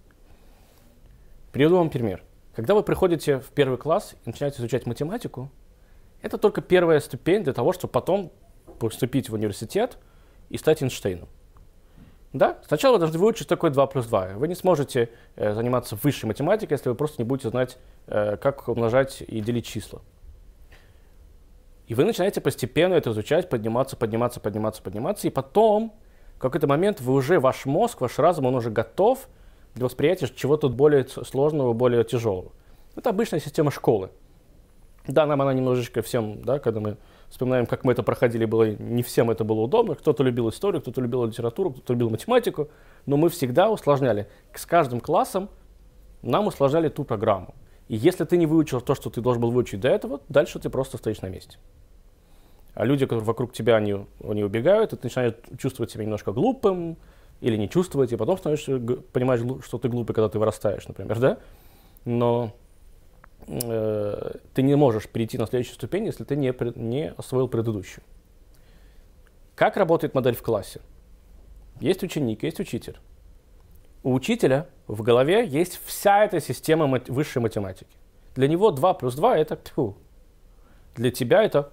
Приведу 1.52 1.76
вам 1.76 1.90
пример. 1.90 2.24
Когда 2.54 2.74
вы 2.74 2.82
приходите 2.84 3.40
в 3.40 3.48
первый 3.48 3.76
класс 3.76 4.14
и 4.14 4.30
начинаете 4.30 4.60
изучать 4.60 4.86
математику, 4.86 5.50
это 6.22 6.38
только 6.38 6.62
первая 6.62 7.00
ступень 7.00 7.44
для 7.44 7.52
того, 7.52 7.74
чтобы 7.74 7.92
потом 7.92 8.32
поступить 8.78 9.28
в 9.28 9.34
университет 9.34 9.98
и 10.48 10.56
стать 10.56 10.82
Эйнштейном. 10.82 11.28
Да? 12.38 12.58
Сначала 12.66 12.94
вы 12.94 12.98
должны 12.98 13.18
выучить 13.18 13.48
такой 13.48 13.70
2 13.70 13.86
плюс 13.86 14.06
2. 14.06 14.34
Вы 14.34 14.48
не 14.48 14.54
сможете 14.54 15.08
э, 15.36 15.54
заниматься 15.54 15.96
высшей 16.02 16.26
математикой, 16.26 16.74
если 16.74 16.88
вы 16.88 16.94
просто 16.94 17.22
не 17.22 17.26
будете 17.26 17.48
знать, 17.48 17.78
э, 18.06 18.36
как 18.36 18.68
умножать 18.68 19.22
и 19.26 19.40
делить 19.40 19.66
числа. 19.66 20.00
И 21.86 21.94
вы 21.94 22.04
начинаете 22.04 22.40
постепенно 22.40 22.94
это 22.94 23.10
изучать, 23.10 23.48
подниматься, 23.48 23.96
подниматься, 23.96 24.40
подниматься, 24.40 24.82
подниматься, 24.82 25.26
и 25.28 25.30
потом 25.30 25.94
в 26.36 26.38
какой-то 26.38 26.66
момент 26.66 27.00
вы 27.00 27.14
уже, 27.14 27.40
ваш 27.40 27.64
мозг, 27.64 28.00
ваш 28.00 28.18
разум, 28.18 28.46
он 28.46 28.56
уже 28.56 28.70
готов 28.70 29.28
для 29.74 29.84
восприятия 29.84 30.28
чего-то 30.28 30.68
более 30.68 31.06
сложного, 31.06 31.72
более 31.72 32.04
тяжелого. 32.04 32.52
Это 32.96 33.10
обычная 33.10 33.40
система 33.40 33.70
школы. 33.70 34.10
Да, 35.06 35.24
нам 35.26 35.40
она 35.40 35.54
немножечко 35.54 36.02
всем, 36.02 36.42
да, 36.42 36.58
когда 36.58 36.80
мы 36.80 36.96
вспоминаем, 37.30 37.66
как 37.66 37.84
мы 37.84 37.92
это 37.92 38.02
проходили, 38.02 38.44
было 38.44 38.70
не 38.70 39.02
всем 39.02 39.30
это 39.30 39.44
было 39.44 39.60
удобно. 39.60 39.94
Кто-то 39.94 40.22
любил 40.22 40.48
историю, 40.48 40.80
кто-то 40.82 41.00
любил 41.00 41.24
литературу, 41.24 41.70
кто-то 41.70 41.92
любил 41.92 42.10
математику, 42.10 42.68
но 43.06 43.16
мы 43.16 43.28
всегда 43.28 43.70
усложняли. 43.70 44.28
С 44.54 44.66
каждым 44.66 45.00
классом 45.00 45.48
нам 46.22 46.46
усложняли 46.46 46.88
ту 46.88 47.04
программу. 47.04 47.54
И 47.88 47.96
если 47.96 48.24
ты 48.24 48.36
не 48.36 48.46
выучил 48.46 48.80
то, 48.80 48.94
что 48.94 49.10
ты 49.10 49.20
должен 49.20 49.40
был 49.40 49.50
выучить 49.50 49.80
до 49.80 49.88
этого, 49.88 50.20
дальше 50.28 50.58
ты 50.58 50.70
просто 50.70 50.96
стоишь 50.98 51.20
на 51.22 51.28
месте. 51.28 51.58
А 52.74 52.84
люди, 52.84 53.06
которые 53.06 53.24
вокруг 53.24 53.52
тебя, 53.52 53.76
они, 53.76 54.06
они 54.22 54.44
убегают, 54.44 54.92
и 54.92 54.96
ты 54.96 55.04
начинаешь 55.04 55.34
чувствовать 55.58 55.90
себя 55.90 56.04
немножко 56.04 56.32
глупым, 56.32 56.96
или 57.40 57.56
не 57.56 57.68
чувствовать, 57.68 58.12
и 58.12 58.16
потом 58.16 58.38
становишься, 58.38 58.78
понимаешь, 59.12 59.42
что 59.64 59.78
ты 59.78 59.88
глупый, 59.88 60.14
когда 60.14 60.28
ты 60.28 60.38
вырастаешь, 60.38 60.86
например, 60.88 61.18
да? 61.18 61.38
но 62.04 62.52
э, 63.46 64.32
ты 64.54 64.62
не 64.62 64.74
можешь 64.74 65.08
перейти 65.08 65.38
на 65.38 65.46
следующую 65.46 65.74
ступень, 65.74 66.06
если 66.06 66.24
ты 66.24 66.36
не, 66.36 66.54
не 66.76 67.10
освоил 67.16 67.48
предыдущую. 67.48 68.04
Как 69.54 69.76
работает 69.76 70.14
модель 70.14 70.34
в 70.34 70.42
классе? 70.42 70.80
Есть 71.80 72.02
ученик, 72.02 72.42
есть 72.42 72.60
учитель. 72.60 72.98
У 74.02 74.12
учителя 74.14 74.68
в 74.86 75.02
голове 75.02 75.46
есть 75.46 75.80
вся 75.84 76.24
эта 76.24 76.40
система 76.40 76.86
мат- 76.86 77.08
высшей 77.08 77.42
математики. 77.42 77.90
Для 78.34 78.48
него 78.48 78.70
2 78.70 78.94
плюс 78.94 79.14
2 79.14 79.38
это 79.38 79.56
тьфу. 79.56 79.96
Для 80.94 81.10
тебя 81.10 81.42
это 81.42 81.72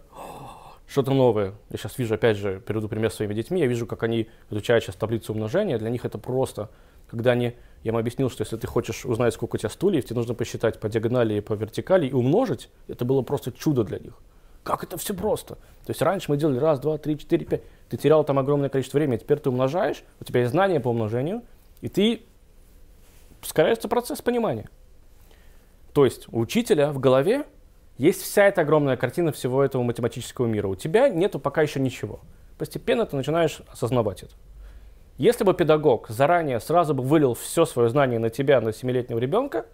что-то 0.88 1.12
новое. 1.12 1.54
Я 1.70 1.78
сейчас 1.78 1.98
вижу, 1.98 2.16
опять 2.16 2.38
же, 2.38 2.60
приведу 2.60 2.88
пример 2.88 3.12
своими 3.12 3.34
детьми, 3.34 3.60
я 3.60 3.68
вижу, 3.68 3.86
как 3.86 4.04
они 4.04 4.30
изучают 4.50 4.84
сейчас 4.84 4.96
таблицу 4.96 5.34
умножения. 5.34 5.78
Для 5.78 5.90
них 5.90 6.06
это 6.06 6.18
просто, 6.18 6.70
когда 7.14 7.34
они, 7.34 7.54
я 7.84 7.92
им 7.92 7.98
объяснил, 7.98 8.32
что 8.32 8.42
если 8.42 8.58
ты 8.58 8.66
хочешь 8.66 9.06
узнать, 9.06 9.36
сколько 9.36 9.56
у 9.56 9.60
тебя 9.60 9.70
стульев, 9.70 10.04
тебе 10.04 10.16
нужно 10.16 10.34
посчитать 10.34 10.80
по 10.80 10.90
диагонали 10.90 11.36
и 11.36 11.42
по 11.42 11.54
вертикали 11.54 12.08
и 12.08 12.12
умножить. 12.12 12.70
Это 12.88 13.06
было 13.06 13.22
просто 13.22 13.52
чудо 13.52 13.84
для 13.84 14.00
них. 14.00 14.14
Как 14.64 14.84
это 14.84 14.98
все 14.98 15.14
просто? 15.14 15.56
То 15.86 15.90
есть 15.90 16.02
раньше 16.02 16.32
мы 16.32 16.38
делали 16.38 16.58
раз, 16.58 16.80
два, 16.80 16.98
три, 16.98 17.16
четыре, 17.20 17.46
пять. 17.46 17.62
Ты 17.90 17.98
терял 17.98 18.24
там 18.24 18.40
огромное 18.40 18.70
количество 18.70 18.98
времени, 18.98 19.18
теперь 19.18 19.38
ты 19.38 19.52
умножаешь, 19.52 20.04
у 20.20 20.24
тебя 20.24 20.40
есть 20.40 20.54
знания 20.54 20.80
по 20.80 20.88
умножению, 20.88 21.44
и 21.82 21.88
ты 21.88 22.24
ускоряется 23.44 23.88
процесс 23.88 24.24
понимания. 24.24 24.72
То 25.94 26.04
есть 26.04 26.28
у 26.34 26.40
учителя 26.40 26.92
в 26.92 26.98
голове 26.98 27.46
есть 28.00 28.24
вся 28.24 28.48
эта 28.48 28.62
огромная 28.62 28.98
картина 28.98 29.32
всего 29.32 29.64
этого 29.64 29.84
математического 29.84 30.48
мира. 30.48 30.68
У 30.68 30.74
тебя 30.74 31.10
нету 31.10 31.40
пока 31.40 31.62
еще 31.62 31.80
ничего. 31.80 32.22
Постепенно 32.58 33.06
ты 33.06 33.16
начинаешь 33.16 33.62
осознавать 33.68 34.24
это. 34.24 34.34
Если 35.18 35.44
бы 35.44 35.54
педагог 35.54 36.10
заранее 36.10 36.60
сразу 36.60 36.94
бы 36.94 37.04
вылил 37.04 37.36
все 37.36 37.66
свое 37.66 37.90
знание 37.90 38.20
на 38.20 38.30
тебя, 38.30 38.62
на 38.62 38.70
7-летнего 38.70 39.20
ребенка, 39.20 39.66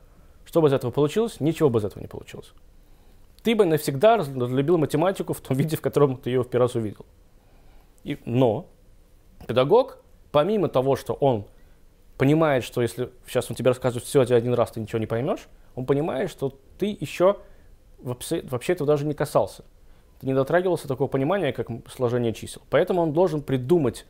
что 0.46 0.62
бы 0.62 0.67
из 0.67 0.74
этого 0.74 0.91
получилось? 0.91 1.39
Ничего 1.39 1.69
бы 1.69 1.79
из 1.79 1.86
этого 1.86 2.01
не 2.01 2.08
получилось. 2.08 2.51
Ты 3.43 3.55
бы 3.55 3.65
навсегда 3.65 4.17
разлюбил 4.17 4.77
математику 4.77 5.34
в 5.34 5.39
том 5.39 5.55
виде, 5.55 5.77
в 5.77 5.81
котором 5.81 6.17
ты 6.17 6.29
ее 6.29 6.43
в 6.43 6.50
первый 6.50 6.63
раз 6.65 6.75
увидел. 6.75 7.05
И, 8.03 8.17
но 8.25 8.65
педагог, 9.48 10.00
помимо 10.31 10.67
того, 10.67 10.96
что 10.96 11.13
он 11.13 11.46
понимает, 12.17 12.65
что 12.65 12.81
если 12.81 13.10
сейчас 13.25 13.50
он 13.50 13.55
тебе 13.55 13.69
рассказывает 13.69 14.05
все 14.05 14.22
один 14.22 14.53
раз, 14.53 14.72
ты 14.72 14.81
ничего 14.81 15.00
не 15.00 15.05
поймешь, 15.05 15.48
он 15.75 15.86
понимает, 15.86 16.29
что 16.29 16.53
ты 16.77 16.98
еще 17.00 17.38
вообще, 18.00 18.43
этого 18.74 18.88
даже 18.88 19.05
не 19.05 19.13
касался. 19.13 19.63
Ты 20.19 20.27
не 20.27 20.34
дотрагивался 20.34 20.84
до 20.84 20.96
такого 20.96 21.08
понимания, 21.08 21.53
как 21.53 21.69
сложение 21.88 22.34
чисел. 22.34 22.62
Поэтому 22.69 23.01
он 23.01 23.13
должен 23.13 23.41
придумать, 23.41 24.05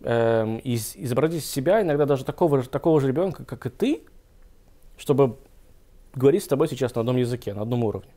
эм, 0.00 0.58
из, 0.58 0.96
изобразить 0.96 1.42
из 1.42 1.50
себя 1.50 1.82
иногда 1.82 2.06
даже 2.06 2.24
такого, 2.24 2.62
такого 2.62 3.00
же 3.00 3.08
ребенка, 3.08 3.44
как 3.44 3.66
и 3.66 3.70
ты, 3.70 4.02
чтобы 4.96 5.36
говорить 6.14 6.44
с 6.44 6.48
тобой 6.48 6.68
сейчас 6.68 6.94
на 6.94 7.00
одном 7.00 7.16
языке, 7.16 7.54
на 7.54 7.62
одном 7.62 7.84
уровне. 7.84 8.10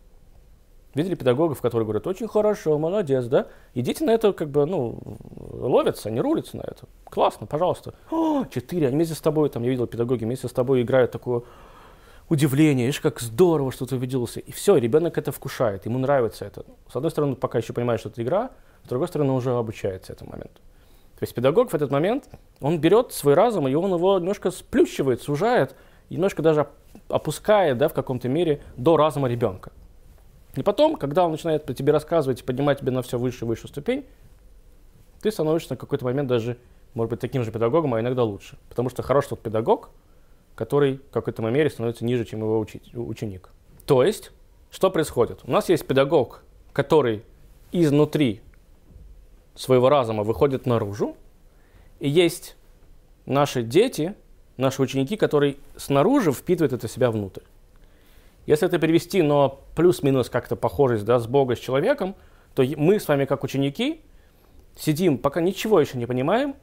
Видели 0.95 1.13
педагогов, 1.13 1.61
которые 1.61 1.85
говорят, 1.85 2.07
очень 2.07 2.27
хорошо, 2.27 2.79
молодец, 2.79 3.25
да? 3.25 3.47
И 3.75 3.81
дети 3.81 4.01
на 4.01 4.11
это 4.11 4.33
как 4.33 4.49
бы, 4.49 4.65
ну, 4.65 4.97
ловятся, 5.51 6.09
они 6.09 6.19
рулятся 6.19 6.57
на 6.57 6.61
это. 6.61 6.87
Классно, 7.03 7.45
пожалуйста. 7.45 7.93
О, 8.09 8.45
четыре, 8.45 8.87
они 8.87 8.95
вместе 8.95 9.13
с 9.13 9.21
тобой, 9.21 9.49
там, 9.49 9.61
я 9.61 9.69
видел 9.69 9.85
педагоги, 9.85 10.23
вместе 10.23 10.47
с 10.47 10.51
тобой 10.51 10.81
играют 10.81 11.11
такое 11.11 11.43
удивление, 12.27 12.87
видишь, 12.87 13.01
как 13.01 13.19
здорово, 13.19 13.71
что 13.71 13.85
ты 13.85 13.95
увиделся. 13.95 14.39
И 14.39 14.51
все, 14.51 14.77
ребенок 14.77 15.17
это 15.19 15.31
вкушает, 15.31 15.85
ему 15.85 15.99
нравится 15.99 16.45
это. 16.45 16.65
С 16.91 16.95
одной 16.95 17.11
стороны, 17.11 17.35
пока 17.35 17.59
еще 17.59 17.73
понимает, 17.73 17.99
что 17.99 18.09
это 18.09 18.23
игра, 18.23 18.51
с 18.83 18.87
другой 18.87 19.07
стороны, 19.07 19.33
уже 19.33 19.51
обучается 19.51 20.13
этому 20.13 20.31
моменту. 20.31 20.61
То 21.19 21.23
есть 21.23 21.35
педагог 21.35 21.71
в 21.71 21.75
этот 21.75 21.91
момент, 21.91 22.29
он 22.61 22.79
берет 22.79 23.11
свой 23.11 23.33
разум, 23.33 23.67
и 23.67 23.73
он 23.73 23.93
его 23.93 24.19
немножко 24.19 24.51
сплющивает, 24.51 25.21
сужает, 25.21 25.75
немножко 26.09 26.41
даже 26.41 26.69
опускает, 27.09 27.77
да, 27.77 27.89
в 27.89 27.93
каком-то 27.93 28.29
мере 28.29 28.61
до 28.77 28.95
разума 28.95 29.27
ребенка. 29.27 29.73
И 30.55 30.63
потом, 30.63 30.95
когда 30.95 31.25
он 31.25 31.31
начинает 31.31 31.65
тебе 31.75 31.91
рассказывать 31.91 32.39
и 32.39 32.43
поднимать 32.43 32.79
тебя 32.79 32.93
на 32.93 33.01
все 33.01 33.19
выше 33.19 33.43
и 33.43 33.47
выше 33.49 33.67
ступень, 33.67 34.05
ты 35.21 35.29
становишься 35.29 35.73
на 35.73 35.77
какой-то 35.77 36.05
момент 36.05 36.29
даже, 36.29 36.57
может 36.93 37.09
быть, 37.09 37.19
таким 37.19 37.43
же 37.43 37.51
педагогом, 37.51 37.95
а 37.95 37.99
иногда 37.99 38.23
лучше. 38.23 38.57
Потому 38.69 38.89
что 38.89 39.03
хороший 39.03 39.31
тот 39.31 39.41
педагог, 39.41 39.89
который 40.55 41.01
в 41.09 41.11
какой-то 41.11 41.41
мере 41.41 41.69
становится 41.69 42.05
ниже, 42.05 42.23
чем 42.23 42.39
его 42.39 42.65
ученик. 42.93 43.49
То 43.85 44.03
есть, 44.05 44.31
что 44.71 44.89
происходит? 44.89 45.41
У 45.43 45.51
нас 45.51 45.67
есть 45.67 45.85
педагог, 45.85 46.43
который 46.71 47.23
изнутри 47.73 48.41
своего 49.59 49.89
разума 49.89 50.23
выходит 50.23 50.65
наружу, 50.65 51.17
и 51.99 52.07
есть 52.07 52.55
наши 53.25 53.61
дети, 53.61 54.15
наши 54.55 54.81
ученики, 54.81 55.17
которые 55.17 55.57
снаружи 55.75 56.31
впитывают 56.31 56.71
это 56.71 56.87
себя 56.87 57.11
внутрь. 57.11 57.41
Если 58.45 58.65
это 58.65 58.79
перевести, 58.79 59.21
но 59.21 59.61
плюс-минус 59.75 60.29
как-то 60.29 60.55
похожесть 60.55 61.03
да, 61.03 61.19
с 61.19 61.27
Богом, 61.27 61.57
с 61.57 61.59
человеком, 61.59 62.15
то 62.55 62.63
мы 62.77 63.01
с 63.01 63.07
вами 63.09 63.25
как 63.25 63.43
ученики 63.43 63.99
сидим, 64.77 65.17
пока 65.17 65.41
ничего 65.41 65.81
еще 65.81 65.97
не 65.97 66.05
понимаем, 66.05 66.55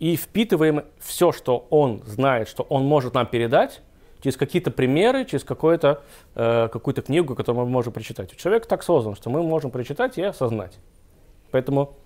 и 0.00 0.16
впитываем 0.16 0.84
все, 0.98 1.30
что 1.30 1.66
он 1.68 2.02
знает, 2.06 2.48
что 2.48 2.62
он 2.64 2.84
может 2.84 3.12
нам 3.12 3.26
передать, 3.26 3.82
через 4.22 4.38
какие-то 4.38 4.70
примеры, 4.70 5.26
через 5.26 5.44
какую-то, 5.44 6.02
э, 6.34 6.68
какую-то 6.72 7.02
книгу, 7.02 7.34
которую 7.34 7.66
мы 7.66 7.70
можем 7.70 7.92
прочитать. 7.92 8.34
Человек 8.34 8.64
так 8.64 8.82
создан, 8.82 9.14
что 9.14 9.28
мы 9.28 9.42
можем 9.42 9.70
прочитать 9.70 10.16
и 10.16 10.22
осознать. 10.22 10.78
Поэтому 11.50 11.98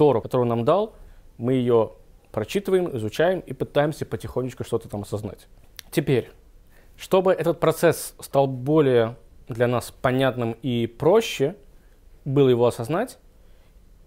Тору, 0.00 0.22
которую 0.22 0.48
нам 0.48 0.64
дал, 0.64 0.94
мы 1.36 1.52
ее 1.52 1.92
прочитываем, 2.32 2.96
изучаем 2.96 3.40
и 3.40 3.52
пытаемся 3.52 4.06
потихонечку 4.06 4.64
что-то 4.64 4.88
там 4.88 5.02
осознать. 5.02 5.46
Теперь, 5.90 6.30
чтобы 6.96 7.34
этот 7.34 7.60
процесс 7.60 8.14
стал 8.18 8.46
более 8.46 9.16
для 9.48 9.66
нас 9.66 9.90
понятным 9.90 10.56
и 10.62 10.86
проще, 10.86 11.54
было 12.24 12.48
его 12.48 12.66
осознать, 12.66 13.18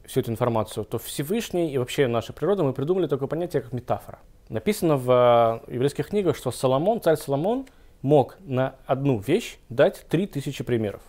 всю 0.04 0.22
эту 0.22 0.32
информацию, 0.32 0.84
то 0.84 0.98
Всевышний 0.98 1.72
и 1.72 1.78
вообще 1.78 2.08
наша 2.08 2.34
природа, 2.34 2.64
мы 2.64 2.74
придумали 2.74 3.06
такое 3.06 3.28
понятие, 3.28 3.62
как 3.62 3.72
метафора. 3.72 4.18
Написано 4.50 4.98
в 4.98 5.62
э, 5.68 5.74
еврейских 5.74 6.08
книгах, 6.08 6.36
что 6.36 6.50
Соломон, 6.50 7.04
царь 7.04 7.18
Соломон, 7.18 7.68
мог 8.02 8.38
на 8.40 8.78
одну 8.88 9.20
вещь 9.20 9.60
дать 9.70 10.08
три 10.10 10.26
тысячи 10.26 10.64
примеров. 10.64 11.04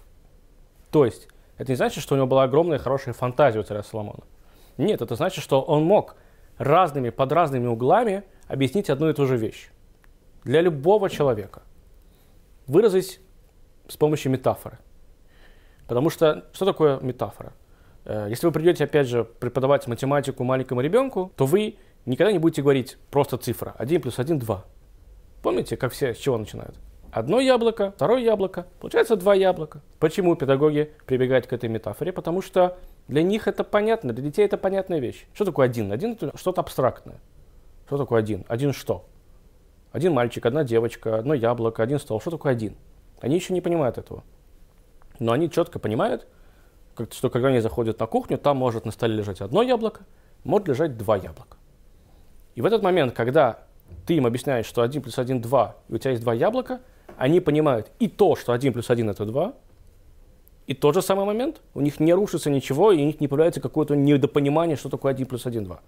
То 0.91 1.07
есть, 1.07 1.29
это 1.57 1.73
не 1.73 1.76
значит, 1.76 2.03
что 2.03 2.17
у 2.17 2.19
него 2.19 2.26
была 2.26 2.43
огромная 2.43 2.76
хорошая 2.76 3.14
фантазия 3.14 3.61
у 3.61 3.62
царя 3.62 3.83
Соломона. 3.83 4.25
Нет, 4.78 5.02
это 5.02 5.14
значит, 5.14 5.43
что 5.43 5.62
он 5.62 5.85
мог 5.85 6.16
разными, 6.59 7.11
под 7.11 7.33
разными 7.33 7.66
углами 7.66 8.25
объяснить 8.49 8.90
одну 8.90 9.09
и 9.09 9.12
ту 9.12 9.26
же 9.26 9.37
вещь. 9.37 9.71
Для 10.45 10.61
любого 10.61 11.09
человека– 11.09 11.62
выразить 12.66 13.21
с 13.88 13.97
помощью 13.97 14.33
метафоры. 14.33 14.78
Потому 15.87 16.11
что 16.11 16.47
что 16.52 16.64
такое 16.64 16.99
метафора? 17.00 17.52
Э, 18.04 18.26
если 18.31 18.47
вы 18.47 18.52
придете, 18.52 18.85
опять 18.85 19.07
же, 19.07 19.25
преподавать 19.25 19.87
математику 19.87 20.45
маленькому 20.45 20.81
ребенку, 20.81 21.33
то 21.37 21.47
вы 21.47 21.76
никогда 22.07 22.33
не 22.33 22.38
будете 22.38 22.62
говорить 22.62 22.97
просто 23.11 23.37
цифра 23.37 23.75
1 23.78 24.00
плюс 24.00 24.19
1– 24.19 24.38
2. 24.40 24.64
Помните, 25.43 25.76
как 25.76 25.93
все 25.93 26.14
с 26.14 26.19
чего 26.19 26.38
начинают? 26.38 26.76
Одно 27.12 27.38
яблоко, 27.38 27.93
второе 27.93 28.23
яблоко, 28.23 28.66
получается 28.81 29.14
два 29.14 29.35
яблока. 29.35 29.83
Почему 30.00 30.35
педагоги 30.35 30.90
прибегают 31.07 31.47
к 31.47 31.52
этой 31.52 31.69
метафоре? 31.69 32.12
Потому 32.12 32.43
что 32.43 32.76
для 33.08 33.23
них 33.23 33.49
это 33.49 33.64
понятно, 33.64 34.12
для 34.12 34.25
детей 34.25 34.44
это 34.44 34.56
понятная 34.56 34.99
вещь. 34.99 35.26
Что 35.34 35.44
такое 35.44 35.66
один? 35.66 35.92
Один– 35.92 36.12
это 36.20 36.37
что-то 36.37 36.61
абстрактное. 36.62 37.20
Что 37.87 37.99
такое 37.99 38.20
один? 38.20 38.44
Один 38.49 38.73
что? 38.73 39.04
Один 39.92 40.12
мальчик, 40.14 40.44
одна 40.46 40.64
девочка, 40.64 41.18
одно 41.18 41.34
яблоко, 41.34 41.82
один 41.82 41.99
стол. 41.99 42.20
Что 42.20 42.30
такое 42.30 42.52
один? 42.52 42.76
Они 43.20 43.37
еще 43.37 43.52
не 43.52 43.61
понимают 43.61 43.99
этого. 43.99 44.25
Но 45.18 45.32
они 45.32 45.50
четко 45.50 45.78
понимают, 45.78 46.26
что 47.11 47.30
когда 47.30 47.49
они 47.49 47.61
заходят 47.61 48.00
на 48.00 48.06
кухню, 48.06 48.38
там 48.38 48.56
может 48.56 48.87
на 48.87 48.92
столе 48.92 49.16
лежать 49.16 49.40
одно 49.40 49.62
яблоко, 49.62 50.02
может 50.42 50.68
лежать 50.68 50.96
два 50.96 51.16
яблока. 51.16 51.58
И 52.54 52.62
в 52.62 52.66
этот 52.66 52.82
момент, 52.82 53.14
когда 53.14 53.64
ты 54.06 54.14
им 54.14 54.26
объясняешь, 54.26 54.66
что 54.66 54.82
1 54.82 55.02
плюс 55.02 55.18
1– 55.18 55.40
2, 55.42 55.76
и 55.88 55.94
у 55.94 55.99
тебя 55.99 56.12
есть 56.12 56.23
два 56.23 56.34
яблока, 56.34 56.80
они 57.16 57.40
понимают 57.40 57.90
и 57.99 58.08
то, 58.08 58.34
что 58.34 58.52
1 58.52 58.73
плюс 58.73 58.90
1– 58.90 59.11
это 59.11 59.25
2, 59.25 59.54
и 60.66 60.75
тот 60.75 60.94
же 60.94 61.02
самый 61.02 61.26
момент, 61.26 61.61
у 61.75 61.80
них 61.80 62.00
не 62.00 62.14
рушится 62.14 62.50
ничего, 62.50 62.92
и 62.92 63.02
у 63.02 63.06
них 63.06 63.21
не 63.21 63.28
появляется 63.28 63.61
какое-то 63.61 63.97
недопонимание, 63.97 64.76
что 64.76 64.88
такое 64.88 65.12
1 65.12 65.26
плюс 65.26 65.47
1– 65.47 65.64
2. 65.66 65.80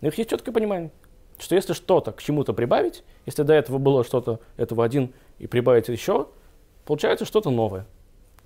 У 0.00 0.04
них 0.04 0.18
есть 0.18 0.30
четкое 0.30 0.54
понимание 0.54 0.90
что 1.38 1.54
если 1.54 1.72
что-то 1.72 2.12
к 2.12 2.22
чему-то 2.22 2.52
прибавить, 2.52 3.04
если 3.26 3.42
до 3.42 3.54
этого 3.54 3.78
было 3.78 4.04
что-то 4.04 4.40
этого 4.56 4.84
один 4.84 5.12
и 5.38 5.46
прибавить 5.46 5.88
еще, 5.88 6.28
получается 6.84 7.24
что-то 7.24 7.50
новое. 7.50 7.86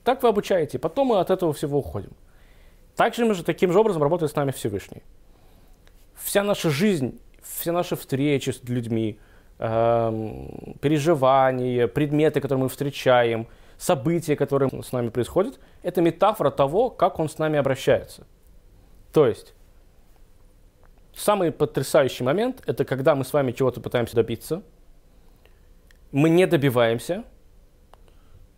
Так 0.05 0.23
вы 0.23 0.29
обучаете, 0.29 0.79
потом 0.79 1.09
мы 1.09 1.21
от 1.21 1.31
этого 1.31 1.53
всего 1.53 1.79
уходим. 1.79 2.11
Также 2.97 3.33
же, 3.35 3.45
таким 3.45 3.73
же 3.73 3.79
образом 3.79 4.03
работает 4.03 4.33
с 4.33 4.37
нами 4.37 4.51
Всевышний. 4.51 5.03
Вся 6.15 6.45
наша 6.45 6.71
жизнь, 6.71 7.21
все 7.43 7.73
наши 7.73 7.97
встречи 7.97 8.51
с 8.51 8.63
людьми, 8.65 9.19
эм, 9.59 10.77
переживания, 10.81 11.87
предметы, 11.87 12.41
которые 12.41 12.65
мы 12.65 12.69
встречаем, 12.69 13.47
события, 13.83 14.37
которые 14.37 14.71
с 14.83 14.93
нами 14.93 15.09
происходят, 15.09 15.59
это 15.83 16.01
метафора 16.01 16.51
того, 16.51 16.91
как 16.91 17.19
он 17.19 17.29
с 17.29 17.39
нами 17.39 17.59
обращается. 17.59 18.27
То 19.13 19.27
есть 19.27 19.55
Самый 21.15 21.53
потрясающий 21.53 22.25
момент– 22.25 22.63
это 22.67 22.85
когда 22.85 23.15
мы 23.15 23.25
с 23.25 23.33
вами 23.33 23.53
чего-то 23.53 23.81
пытаемся 23.81 24.17
добиться, 24.17 24.63
мы 26.11 26.31
не 26.31 26.47
добиваемся. 26.47 27.25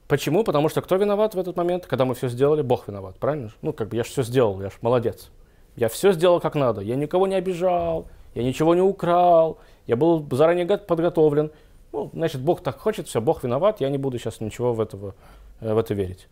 Почему? 0.07 0.45
Потому 0.45 0.69
что 0.69 0.81
кто 0.81 0.97
виноват 0.97 1.35
в 1.35 1.39
этот 1.39 1.57
момент, 1.57 1.87
когда 1.87 2.05
мы 2.05 2.15
все 2.15 2.29
сделали? 2.29 2.63
Бог 2.63 2.87
виноват, 2.87 3.17
правильно? 3.19 3.51
Ну, 3.63 3.73
как 3.73 3.89
бы 3.89 3.97
я 3.97 4.05
же 4.05 4.11
все 4.11 4.23
сделал, 4.23 4.61
я 4.61 4.71
же 4.71 4.77
молодец. 4.83 5.31
Я 5.77 5.89
все 5.89 6.13
сделал 6.13 6.41
как 6.41 6.55
надо. 6.55 6.81
Я 6.81 6.95
никого 6.95 7.27
не 7.27 7.35
обижал, 7.35 8.07
я 8.35 8.45
ничего 8.45 8.75
не 8.75 8.83
украл, 8.83 9.59
я 9.87 9.97
был 9.97 10.25
заранее 10.31 10.67
подготовлен. 10.79 11.51
Ну, 11.95 12.11
значит, 12.13 12.41
Бог 12.41 12.61
так 12.61 12.81
хочет, 12.81 13.07
все, 13.07 13.21
Бог 13.21 13.45
виноват, 13.45 13.81
я 13.81 13.89
не 13.89 13.99
буду 13.99 14.19
сейчас 14.19 14.41
ничего 14.41 14.75
в, 14.75 14.81
этого, 14.81 15.15
э, 15.61 15.73
в 15.73 15.79
это 15.79 15.95
верить. 15.95 16.27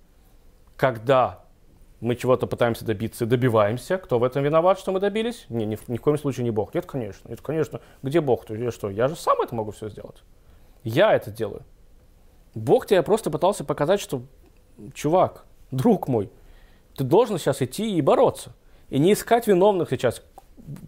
Когда 0.76 1.44
мы 2.00 2.16
чего-то 2.16 2.48
пытаемся 2.48 2.84
добиться 2.84 3.24
и 3.24 3.28
добиваемся, 3.28 3.96
кто 3.98 4.18
в 4.18 4.24
этом 4.24 4.42
виноват, 4.42 4.80
что 4.80 4.90
мы 4.90 4.98
добились? 4.98 5.46
Не, 5.48 5.64
ни, 5.64 5.78
ни 5.86 5.96
в 5.98 6.00
коем 6.00 6.18
случае 6.18 6.42
не 6.42 6.50
Бог. 6.50 6.74
Нет, 6.74 6.84
конечно, 6.84 7.28
нет, 7.28 7.40
конечно. 7.40 7.80
Где 8.02 8.20
Бог? 8.20 8.44
То 8.44 8.56
я 8.56 8.72
что? 8.72 8.90
Я 8.90 9.06
же 9.06 9.14
сам 9.14 9.40
это 9.40 9.54
могу 9.54 9.70
все 9.70 9.88
сделать. 9.88 10.24
Я 10.82 11.14
это 11.14 11.30
делаю. 11.30 11.62
Бог 12.56 12.86
тебе 12.86 13.00
просто 13.04 13.30
пытался 13.30 13.62
показать, 13.62 14.00
что, 14.00 14.22
чувак, 14.94 15.44
друг 15.70 16.08
мой, 16.08 16.28
ты 16.96 17.04
должен 17.04 17.38
сейчас 17.38 17.62
идти 17.62 17.96
и 17.96 18.00
бороться. 18.00 18.52
И 18.90 18.98
не 18.98 19.12
искать 19.12 19.46
виновных 19.46 19.90
сейчас, 19.90 20.22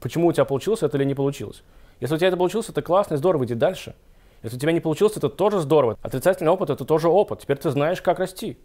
почему 0.00 0.26
у 0.26 0.33
тебя 0.33 0.45
получилось 0.45 0.83
это 0.83 0.97
или 0.97 1.04
не 1.04 1.14
получилось. 1.14 1.62
Если 2.00 2.16
у 2.16 2.19
тебя 2.19 2.26
это 2.26 2.37
получилось, 2.37 2.69
это 2.71 2.83
классно 2.83 3.16
здорово, 3.16 3.45
иди 3.45 3.54
дальше. 3.54 3.95
Если 4.44 4.58
у 4.58 4.60
тебя 4.60 4.72
не 4.72 4.80
получилось, 4.80 5.16
это 5.16 5.30
тоже 5.30 5.58
здорово. 5.60 5.98
Отрицательный 6.02 6.52
опыт– 6.52 6.68
это 6.70 6.84
тоже 6.84 7.08
опыт. 7.08 7.40
Теперь 7.40 7.56
ты 7.56 7.70
знаешь, 7.70 8.02
как 8.02 8.18
расти. 8.18 8.58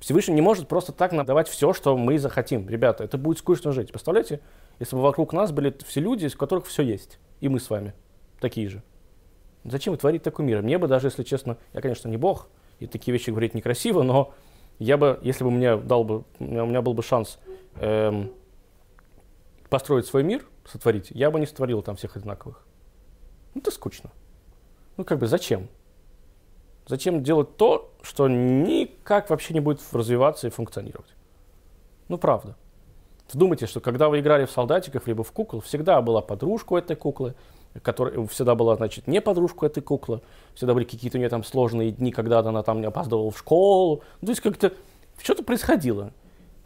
Всевышний 0.00 0.34
не 0.34 0.42
может 0.42 0.68
просто 0.68 0.92
так 0.92 1.12
нам 1.12 1.24
давать 1.24 1.48
все, 1.48 1.72
что 1.72 1.96
мы 1.96 2.18
захотим. 2.18 2.68
Ребята, 2.68 3.02
это 3.02 3.16
будет 3.16 3.38
скучно 3.38 3.72
жить. 3.72 3.88
Представляете, 3.88 4.40
если 4.80 4.94
бы 4.94 5.00
вокруг 5.00 5.32
нас 5.32 5.50
были 5.50 5.74
все 5.86 6.00
люди, 6.00 6.26
из 6.26 6.36
которых 6.36 6.66
все 6.66 6.82
есть. 6.82 7.18
И 7.40 7.48
мы 7.48 7.58
с 7.58 7.70
вами 7.70 7.94
такие 8.38 8.68
же. 8.68 8.82
Зачем 9.64 9.96
творить 9.96 10.24
такой 10.24 10.44
мир? 10.44 10.60
Мне 10.60 10.76
бы 10.76 10.88
даже, 10.88 11.06
если 11.06 11.22
честно, 11.22 11.56
я, 11.72 11.80
конечно, 11.80 12.08
не 12.08 12.18
бог, 12.18 12.48
и 12.78 12.86
такие 12.86 13.14
вещи 13.14 13.30
говорить 13.30 13.54
некрасиво, 13.54 14.02
но 14.02 14.34
я 14.78 14.98
бы, 14.98 15.18
если 15.22 15.42
бы 15.42 15.50
мне 15.50 15.74
дал 15.78 16.04
бы, 16.04 16.24
у 16.38 16.44
меня 16.44 16.82
был 16.82 16.92
бы 16.92 17.02
шанс 17.02 17.38
эм, 17.76 18.30
построить 19.70 20.04
свой 20.04 20.22
мир, 20.22 20.44
сотворить, 20.66 21.12
я 21.12 21.30
бы 21.30 21.40
не 21.40 21.46
сотворил 21.46 21.80
там 21.80 21.96
всех 21.96 22.14
одинаковых. 22.18 22.66
Ну, 23.54 23.62
это 23.62 23.70
скучно. 23.70 24.10
Ну, 24.96 25.04
как 25.04 25.18
бы 25.18 25.26
зачем? 25.26 25.68
Зачем 26.86 27.22
делать 27.22 27.56
то, 27.56 27.92
что 28.02 28.28
никак 28.28 29.30
вообще 29.30 29.54
не 29.54 29.60
будет 29.60 29.80
развиваться 29.92 30.46
и 30.46 30.50
функционировать? 30.50 31.14
Ну, 32.08 32.18
правда. 32.18 32.56
Вдумайтесь, 33.32 33.68
что 33.68 33.80
когда 33.80 34.08
вы 34.08 34.20
играли 34.20 34.44
в 34.44 34.50
солдатиков 34.50 35.06
либо 35.06 35.24
в 35.24 35.32
кукол, 35.32 35.60
всегда 35.60 36.02
была 36.02 36.20
подружка 36.20 36.76
этой 36.76 36.96
куклы, 36.96 37.34
которая 37.82 38.26
всегда 38.26 38.54
была, 38.54 38.76
значит, 38.76 39.06
не 39.06 39.20
подружка 39.20 39.66
этой 39.66 39.82
куклы, 39.82 40.20
всегда 40.54 40.74
были 40.74 40.84
какие-то 40.84 41.16
у 41.16 41.20
нее 41.20 41.30
там 41.30 41.42
сложные 41.42 41.92
дни, 41.92 42.12
когда 42.12 42.40
она 42.40 42.62
там 42.62 42.80
не 42.80 42.86
опаздывала 42.86 43.30
в 43.30 43.38
школу. 43.38 44.02
Ну, 44.20 44.26
то 44.26 44.32
есть 44.32 44.42
как-то 44.42 44.72
что-то 45.22 45.44
происходило. 45.44 46.12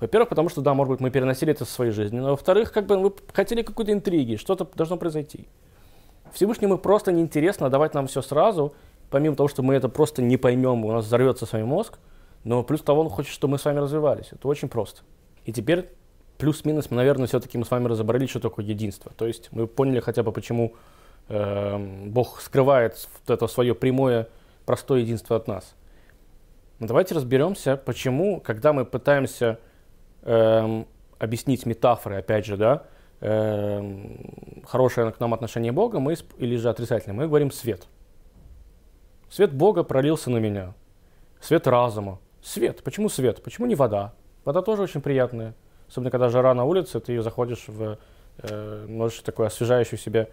Во-первых, 0.00 0.28
потому 0.28 0.48
что, 0.48 0.60
да, 0.60 0.74
может 0.74 0.90
быть, 0.92 1.00
мы 1.00 1.10
переносили 1.10 1.52
это 1.52 1.64
в 1.64 1.70
своей 1.70 1.92
жизни. 1.92 2.18
Но 2.18 2.30
во-вторых, 2.30 2.72
как 2.72 2.86
бы 2.86 2.98
вы 2.98 3.14
хотели 3.32 3.62
какой-то 3.62 3.92
интриги, 3.92 4.36
что-то 4.36 4.68
должно 4.74 4.96
произойти. 4.96 5.46
Всевышнему 6.32 6.78
просто 6.78 7.12
неинтересно 7.12 7.70
давать 7.70 7.94
нам 7.94 8.06
все 8.06 8.22
сразу, 8.22 8.74
помимо 9.10 9.36
того, 9.36 9.48
что 9.48 9.62
мы 9.62 9.74
это 9.74 9.88
просто 9.88 10.22
не 10.22 10.36
поймем, 10.36 10.84
у 10.84 10.92
нас 10.92 11.04
взорвется 11.04 11.46
с 11.46 11.52
вами 11.52 11.64
мозг, 11.64 11.98
но 12.44 12.62
плюс 12.62 12.80
того 12.82 13.00
он 13.00 13.08
хочет, 13.08 13.32
чтобы 13.32 13.52
мы 13.52 13.58
с 13.58 13.64
вами 13.64 13.78
развивались. 13.78 14.28
Это 14.32 14.46
очень 14.48 14.68
просто. 14.68 15.02
И 15.44 15.52
теперь 15.52 15.88
плюс-минус, 16.38 16.90
наверное, 16.90 17.26
все-таки 17.26 17.58
мы 17.58 17.64
с 17.64 17.70
вами 17.70 17.88
разобрались, 17.88 18.30
что 18.30 18.40
такое 18.40 18.64
единство. 18.64 19.12
То 19.16 19.26
есть 19.26 19.48
мы 19.52 19.66
поняли 19.66 20.00
хотя 20.00 20.22
бы, 20.22 20.32
почему 20.32 20.74
э, 21.28 22.04
Бог 22.06 22.40
скрывает 22.40 23.08
вот 23.26 23.34
это 23.34 23.46
свое 23.46 23.74
прямое, 23.74 24.28
простое 24.64 25.00
единство 25.00 25.36
от 25.36 25.48
нас. 25.48 25.74
Но 26.78 26.86
давайте 26.86 27.14
разберемся, 27.14 27.76
почему, 27.76 28.40
когда 28.40 28.72
мы 28.72 28.84
пытаемся 28.84 29.58
э, 30.22 30.84
объяснить 31.18 31.64
метафоры, 31.64 32.16
опять 32.16 32.44
же, 32.44 32.56
да, 32.56 32.84
э, 33.20 34.62
хорошее 34.64 35.12
к 35.12 35.20
нам 35.20 35.34
отношение 35.34 35.72
Бога, 35.72 35.98
мы, 35.98 36.16
или 36.38 36.56
же 36.56 36.68
отрицательное, 36.68 37.16
мы 37.16 37.26
говорим 37.26 37.50
свет. 37.50 37.86
Свет 39.30 39.52
Бога 39.52 39.82
пролился 39.82 40.30
на 40.30 40.38
меня. 40.38 40.74
Свет 41.40 41.66
разума. 41.66 42.18
Свет. 42.42 42.82
Почему 42.82 43.08
свет? 43.08 43.42
Почему 43.42 43.66
не 43.66 43.74
вода? 43.74 44.14
Вода 44.44 44.62
тоже 44.62 44.82
очень 44.82 45.00
приятная. 45.00 45.54
Особенно, 45.88 46.10
когда 46.10 46.28
жара 46.28 46.54
на 46.54 46.64
улице, 46.64 47.00
ты 47.00 47.20
заходишь 47.22 47.64
в, 47.66 47.98
э, 48.38 48.86
можешь 48.88 49.20
такой 49.20 49.46
освежающий 49.46 49.98
себе, 49.98 50.30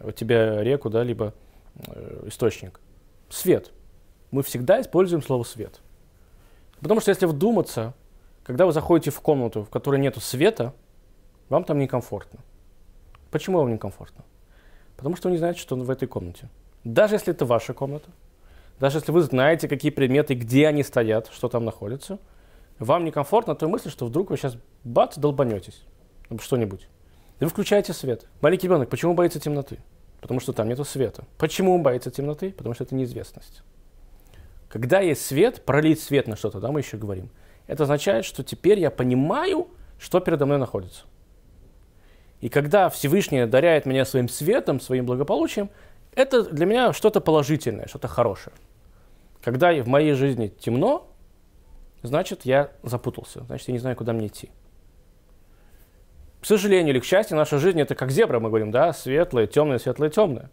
у 0.00 0.12
тебя 0.12 0.62
реку, 0.62 0.90
да, 0.90 1.02
либо 1.02 1.34
э, 1.86 2.24
источник. 2.26 2.80
Свет. 3.28 3.72
Мы 4.30 4.42
всегда 4.42 4.80
используем 4.80 5.22
слово 5.22 5.44
свет. 5.44 5.80
Потому 6.80 7.00
что 7.00 7.10
если 7.10 7.26
вдуматься, 7.26 7.94
когда 8.42 8.66
вы 8.66 8.72
заходите 8.72 9.10
в 9.10 9.20
комнату, 9.20 9.64
в 9.64 9.70
которой 9.70 10.00
нет 10.00 10.16
света, 10.18 10.72
вам 11.50 11.64
там 11.64 11.78
некомфортно. 11.78 12.40
Почему 13.30 13.58
вам 13.58 13.70
некомфортно? 13.70 14.24
Потому 14.96 15.16
что 15.16 15.28
вы 15.28 15.32
не 15.32 15.38
знаете, 15.38 15.60
что 15.60 15.76
в 15.76 15.90
этой 15.90 16.08
комнате. 16.08 16.48
Даже 16.84 17.16
если 17.16 17.34
это 17.34 17.44
ваша 17.44 17.74
комната, 17.74 18.08
даже 18.78 18.98
если 18.98 19.12
вы 19.12 19.20
знаете, 19.20 19.68
какие 19.68 19.90
предметы, 19.90 20.32
где 20.34 20.66
они 20.66 20.82
стоят, 20.82 21.28
что 21.30 21.48
там 21.48 21.66
находится, 21.66 22.18
вам 22.78 23.04
некомфортно 23.04 23.54
той 23.54 23.68
мысли, 23.68 23.90
что 23.90 24.06
вдруг 24.06 24.30
вы 24.30 24.38
сейчас 24.38 24.56
бац, 24.84 25.18
долбанетесь 25.18 25.82
что-нибудь. 26.40 26.88
Вы 27.40 27.48
включаете 27.48 27.92
свет. 27.92 28.26
Маленький 28.40 28.66
ребенок, 28.66 28.88
почему 28.88 29.14
боится 29.14 29.40
темноты? 29.40 29.78
Потому 30.20 30.40
что 30.40 30.52
там 30.52 30.68
нету 30.68 30.84
света. 30.84 31.24
Почему 31.38 31.74
он 31.74 31.82
боится 31.82 32.10
темноты? 32.10 32.52
Потому 32.52 32.74
что 32.74 32.84
это 32.84 32.94
неизвестность. 32.94 33.62
Когда 34.68 35.00
есть 35.00 35.24
свет, 35.26 35.64
пролить 35.64 36.00
свет 36.00 36.28
на 36.28 36.36
что-то, 36.36 36.60
да, 36.60 36.70
мы 36.70 36.80
еще 36.80 36.96
говорим, 36.96 37.30
это 37.66 37.82
означает, 37.82 38.24
что 38.24 38.44
теперь 38.44 38.78
я 38.78 38.90
понимаю, 38.90 39.68
что 39.98 40.20
передо 40.20 40.46
мной 40.46 40.58
находится. 40.58 41.04
И 42.40 42.48
когда 42.48 42.88
Всевышний 42.88 43.40
одаряет 43.40 43.86
меня 43.86 44.04
своим 44.04 44.28
светом, 44.28 44.80
своим 44.80 45.06
благополучием, 45.06 45.70
это 46.14 46.42
для 46.42 46.66
меня 46.66 46.92
что-то 46.92 47.20
положительное, 47.20 47.86
что-то 47.86 48.08
хорошее. 48.08 48.54
Когда 49.42 49.72
в 49.82 49.88
моей 49.88 50.14
жизни 50.14 50.48
темно, 50.48 51.08
значит, 52.02 52.44
я 52.44 52.70
запутался, 52.82 53.44
значит, 53.44 53.68
я 53.68 53.72
не 53.72 53.78
знаю, 53.78 53.96
куда 53.96 54.12
мне 54.12 54.28
идти. 54.28 54.50
К 56.40 56.46
сожалению 56.46 56.94
или 56.94 57.00
к 57.00 57.04
счастью, 57.04 57.36
наша 57.36 57.58
жизнь 57.58 57.80
это 57.80 57.94
как 57.94 58.10
зебра, 58.10 58.40
мы 58.40 58.48
говорим, 58.48 58.70
да, 58.70 58.92
светлое, 58.92 59.46
темное, 59.46 59.78
светлое, 59.78 60.08
темное. 60.08 60.50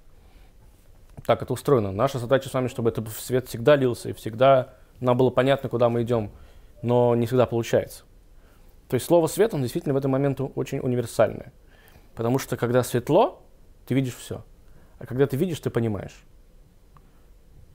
Так 1.26 1.42
это 1.42 1.54
устроено. 1.54 1.92
Наша 1.92 2.20
задача 2.20 2.50
с 2.50 2.54
вами, 2.54 2.68
чтобы 2.68 2.90
этот 2.90 3.10
свет 3.10 3.48
всегда 3.48 3.76
лился, 3.76 4.10
и 4.10 4.14
всегда 4.14 4.74
нам 5.00 5.18
было 5.18 5.30
понятно, 5.30 5.70
куда 5.70 5.88
мы 5.90 6.04
идем, 6.04 6.32
но 6.82 7.16
не 7.16 7.26
всегда 7.26 7.46
получается. 7.46 8.04
То 8.90 8.96
есть 8.96 9.06
слово 9.06 9.28
свет, 9.28 9.54
он 9.54 9.62
действительно 9.62 9.94
в 9.94 9.98
этом 9.98 10.12
момент 10.12 10.40
очень 10.56 10.80
универсальное. 10.80 11.52
Потому 12.18 12.40
что 12.40 12.58
когда 12.58 12.82
светло, 12.82 13.44
ты 13.86 13.94
видишь 13.94 14.16
все. 14.16 14.44
А 14.98 15.06
когда 15.06 15.28
ты 15.28 15.38
видишь, 15.38 15.60
ты 15.60 15.70
понимаешь. 15.70 16.26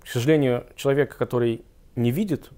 К 0.03 0.09
сожалению, 0.09 0.67
человек, 0.75 1.17
который 1.17 1.65
не 1.95 2.11
видит, 2.11 2.51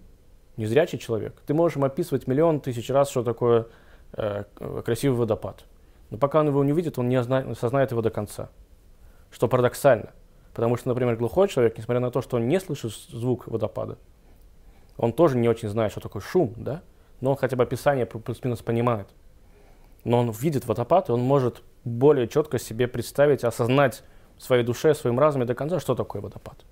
незрячий 0.56 0.98
человек, 0.98 1.42
ты 1.46 1.52
можешь 1.52 1.76
ему 1.76 1.84
описывать 1.84 2.26
миллион 2.26 2.60
тысяч 2.60 2.88
раз, 2.88 3.10
что 3.10 3.22
такое 3.22 3.66
э, 4.14 4.44
красивый 4.82 5.18
водопад. 5.18 5.66
Но 6.08 6.16
пока 6.16 6.40
он 6.40 6.48
его 6.48 6.64
не 6.64 6.72
видит, 6.72 6.98
он 6.98 7.10
не 7.10 7.16
осознает 7.16 7.90
его 7.90 8.00
до 8.00 8.08
конца. 8.10 8.48
Что 9.30 9.46
парадоксально. 9.46 10.14
Потому 10.54 10.78
что, 10.78 10.88
например, 10.88 11.16
глухой 11.16 11.48
человек, 11.48 11.76
несмотря 11.76 12.00
на 12.00 12.10
то, 12.10 12.22
что 12.22 12.38
он 12.38 12.48
не 12.48 12.60
слышит 12.60 12.92
звук 12.92 13.46
водопада, 13.46 13.98
он 14.96 15.12
тоже 15.12 15.36
не 15.36 15.50
очень 15.50 15.68
знает, 15.68 15.92
что 15.92 16.00
такое 16.00 16.22
шум, 16.22 16.54
да? 16.56 16.82
Но 17.20 17.32
он 17.32 17.36
хотя 17.36 17.56
бы 17.56 17.62
описание 17.62 18.06
плюс-минус 18.06 18.62
понимает. 18.62 19.08
Но 20.04 20.18
он 20.18 20.30
видит 20.30 20.66
водопад, 20.66 21.08
и 21.08 21.12
он 21.12 21.20
может 21.20 21.62
более 21.84 22.28
четко 22.28 22.58
себе 22.58 22.86
представить, 22.86 23.44
осознать 23.44 24.02
в 24.36 24.42
своей 24.42 24.64
душе, 24.64 24.92
в 24.92 24.98
своем 24.98 25.18
разуме 25.18 25.44
до 25.44 25.54
конца, 25.54 25.80
что 25.80 25.94
такое 25.94 26.20
водопад. 26.20 26.64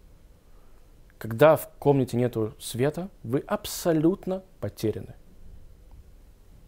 Когда 1.18 1.57
в 1.57 1.68
комнате 1.79 2.16
нет 2.16 2.37
света, 2.59 3.09
вы 3.23 3.40
абсолютно 3.40 4.42
потеряны. 4.61 5.14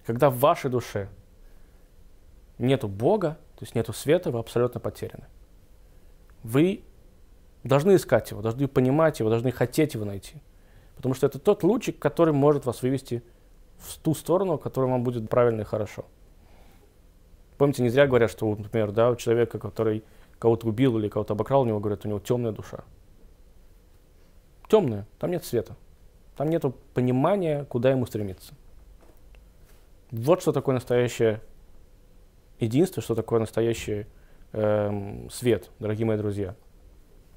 Когда 0.07 0.31
в 0.31 0.39
вашей 0.39 0.71
душе 0.71 1.09
нету 2.59 2.89
Бога, 2.89 3.39
то 3.57 3.63
есть 3.63 3.75
нету 3.75 3.93
света, 3.93 4.31
вы 4.31 4.39
абсолютно 4.39 4.81
потеряны. 4.81 5.25
Вы 6.43 6.85
должны 7.65 7.97
искать 7.97 8.31
его, 8.31 8.43
должны 8.43 8.69
понимать 8.69 9.21
его, 9.21 9.31
должны 9.31 9.51
хотеть 9.51 9.95
его 9.95 10.05
найти. 10.05 10.43
Потому 10.97 11.15
что 11.15 11.27
это 11.27 11.39
тот 11.39 11.63
лучик, 11.63 11.99
который 11.99 12.33
может 12.33 12.67
вас 12.67 12.83
вывести 12.83 13.25
в 13.79 13.99
ту 13.99 14.15
сторону, 14.15 14.59
которая 14.59 14.91
вам 14.91 15.03
будет 15.03 15.29
правильно 15.29 15.63
и 15.63 15.65
хорошо. 15.65 16.05
Помните, 17.65 17.83
не 17.83 17.89
зря 17.89 18.07
говорят, 18.07 18.31
что, 18.31 18.55
например, 18.55 18.93
да, 18.93 19.11
у 19.11 19.17
человека, 19.17 19.59
который 19.59 20.05
кого-то 20.39 20.67
убил 20.67 20.99
или 20.99 21.09
кого-то 21.09 21.33
обокрал, 21.33 21.63
у 21.63 21.65
него, 21.65 21.81
говорят, 21.81 22.05
у 22.05 22.09
него 22.09 22.21
темная 22.21 22.53
душа 22.53 22.85
темное, 24.75 25.07
там 25.21 25.31
нет 25.31 25.45
света. 25.45 25.77
Там 26.37 26.49
нет 26.49 26.65
понимания, 26.95 27.65
куда 27.65 27.91
ему 27.91 28.07
стремиться. 28.07 28.55
Вот 30.11 30.43
что 30.43 30.51
такое 30.53 30.75
настоящее 30.75 31.41
единство, 32.59 33.01
что 33.01 33.15
такое 33.15 33.39
настоящий 33.39 34.07
эм, 34.53 35.31
свет, 35.31 35.71
дорогие 35.79 36.07
мои 36.07 36.17
друзья. 36.17 36.57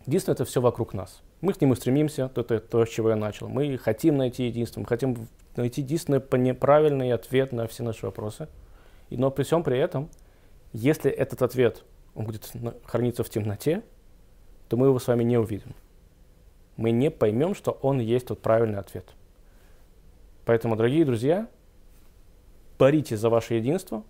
Единственное, 0.08 0.34
это 0.34 0.46
все 0.46 0.62
вокруг 0.62 0.96
нас. 0.96 1.22
Мы 1.42 1.54
к 1.54 1.62
нему 1.62 1.76
стремимся, 1.76 2.32
это 2.36 2.60
то, 2.60 2.86
с 2.86 2.90
чего 2.90 3.10
я 3.10 3.16
начал. 3.16 3.48
Мы 3.48 3.78
хотим 3.78 4.18
найти 4.18 4.48
единство, 4.48 4.80
мы 4.80 4.88
хотим 4.88 5.28
найти 5.56 5.82
единственный 5.82 6.20
правильный 6.56 7.12
ответ 7.12 7.52
на 7.52 7.68
все 7.68 7.84
наши 7.84 8.06
вопросы. 8.06 8.48
Но 9.10 9.32
при 9.32 9.44
всем 9.44 9.64
при 9.64 9.78
этом, 9.78 10.10
если 10.74 11.10
этот 11.10 11.42
ответ 11.42 11.84
он 12.16 12.26
будет 12.26 12.52
храниться 12.86 13.24
в 13.24 13.30
темноте, 13.30 13.84
то 14.68 14.78
мы 14.78 14.88
его 14.88 15.00
с 15.00 15.08
вами 15.08 15.24
не 15.24 15.38
увидим. 15.38 15.74
Мы 16.76 16.92
не 16.92 17.10
поймем, 17.10 17.56
что 17.56 17.72
он 17.82 18.00
есть 18.00 18.28
тот 18.28 18.42
правильный 18.42 18.80
ответ. 18.80 19.06
Поэтому, 20.46 20.76
дорогие 20.76 21.06
друзья, 21.06 21.48
боритесь 22.78 23.20
за 23.20 23.30
ваше 23.30 23.56
единство, 23.56 24.04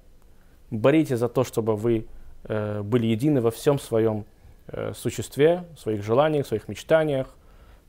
боритесь 0.69 1.19
за 1.19 1.29
то, 1.29 1.43
чтобы 1.43 1.75
вы 1.75 2.07
э, 2.43 2.81
были 2.81 3.07
едины 3.07 3.41
во 3.41 3.51
всем 3.51 3.79
своем 3.79 4.25
э, 4.67 4.93
существе, 4.93 5.65
своих 5.77 6.03
желаниях, 6.03 6.47
своих 6.47 6.67
мечтаниях, 6.67 7.35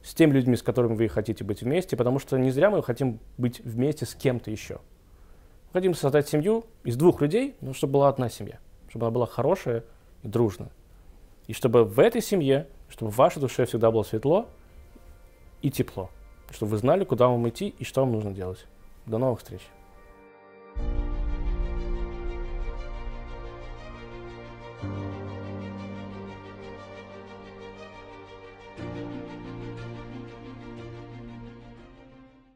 с 0.02 0.14
теми 0.14 0.32
людьми, 0.32 0.56
с 0.56 0.62
которыми 0.62 0.94
вы 0.94 1.08
хотите 1.08 1.44
быть 1.44 1.62
вместе, 1.62 1.96
потому 1.96 2.18
что 2.18 2.38
не 2.38 2.50
зря 2.50 2.70
мы 2.70 2.82
хотим 2.82 3.18
быть 3.36 3.60
вместе 3.60 4.06
с 4.06 4.14
кем-то 4.14 4.50
еще. 4.50 4.78
Хотим 5.72 5.94
создать 5.94 6.28
семью 6.28 6.64
из 6.84 6.96
двух 6.96 7.20
людей, 7.20 7.54
но 7.60 7.74
чтобы 7.74 7.94
была 7.94 8.08
одна 8.08 8.28
семья, 8.28 8.58
чтобы 8.88 9.06
она 9.06 9.12
была 9.12 9.26
хорошая 9.26 9.84
и 10.22 10.28
дружная. 10.28 10.70
И 11.46 11.52
чтобы 11.52 11.84
в 11.84 11.98
этой 12.00 12.22
семье, 12.22 12.66
чтобы 12.88 13.10
в 13.10 13.16
вашей 13.16 13.40
душе 13.40 13.66
всегда 13.66 13.90
было 13.90 14.02
светло 14.02 14.48
и 15.62 15.70
тепло. 15.70 16.10
Чтобы 16.50 16.72
вы 16.72 16.78
знали, 16.78 17.04
куда 17.04 17.28
вам 17.28 17.48
идти 17.48 17.74
и 17.78 17.84
что 17.84 18.00
вам 18.00 18.12
нужно 18.12 18.32
делать. 18.32 18.66
До 19.06 19.18
новых 19.18 19.40
встреч. 19.40 19.60
thank 20.76 21.02
you 21.02 21.07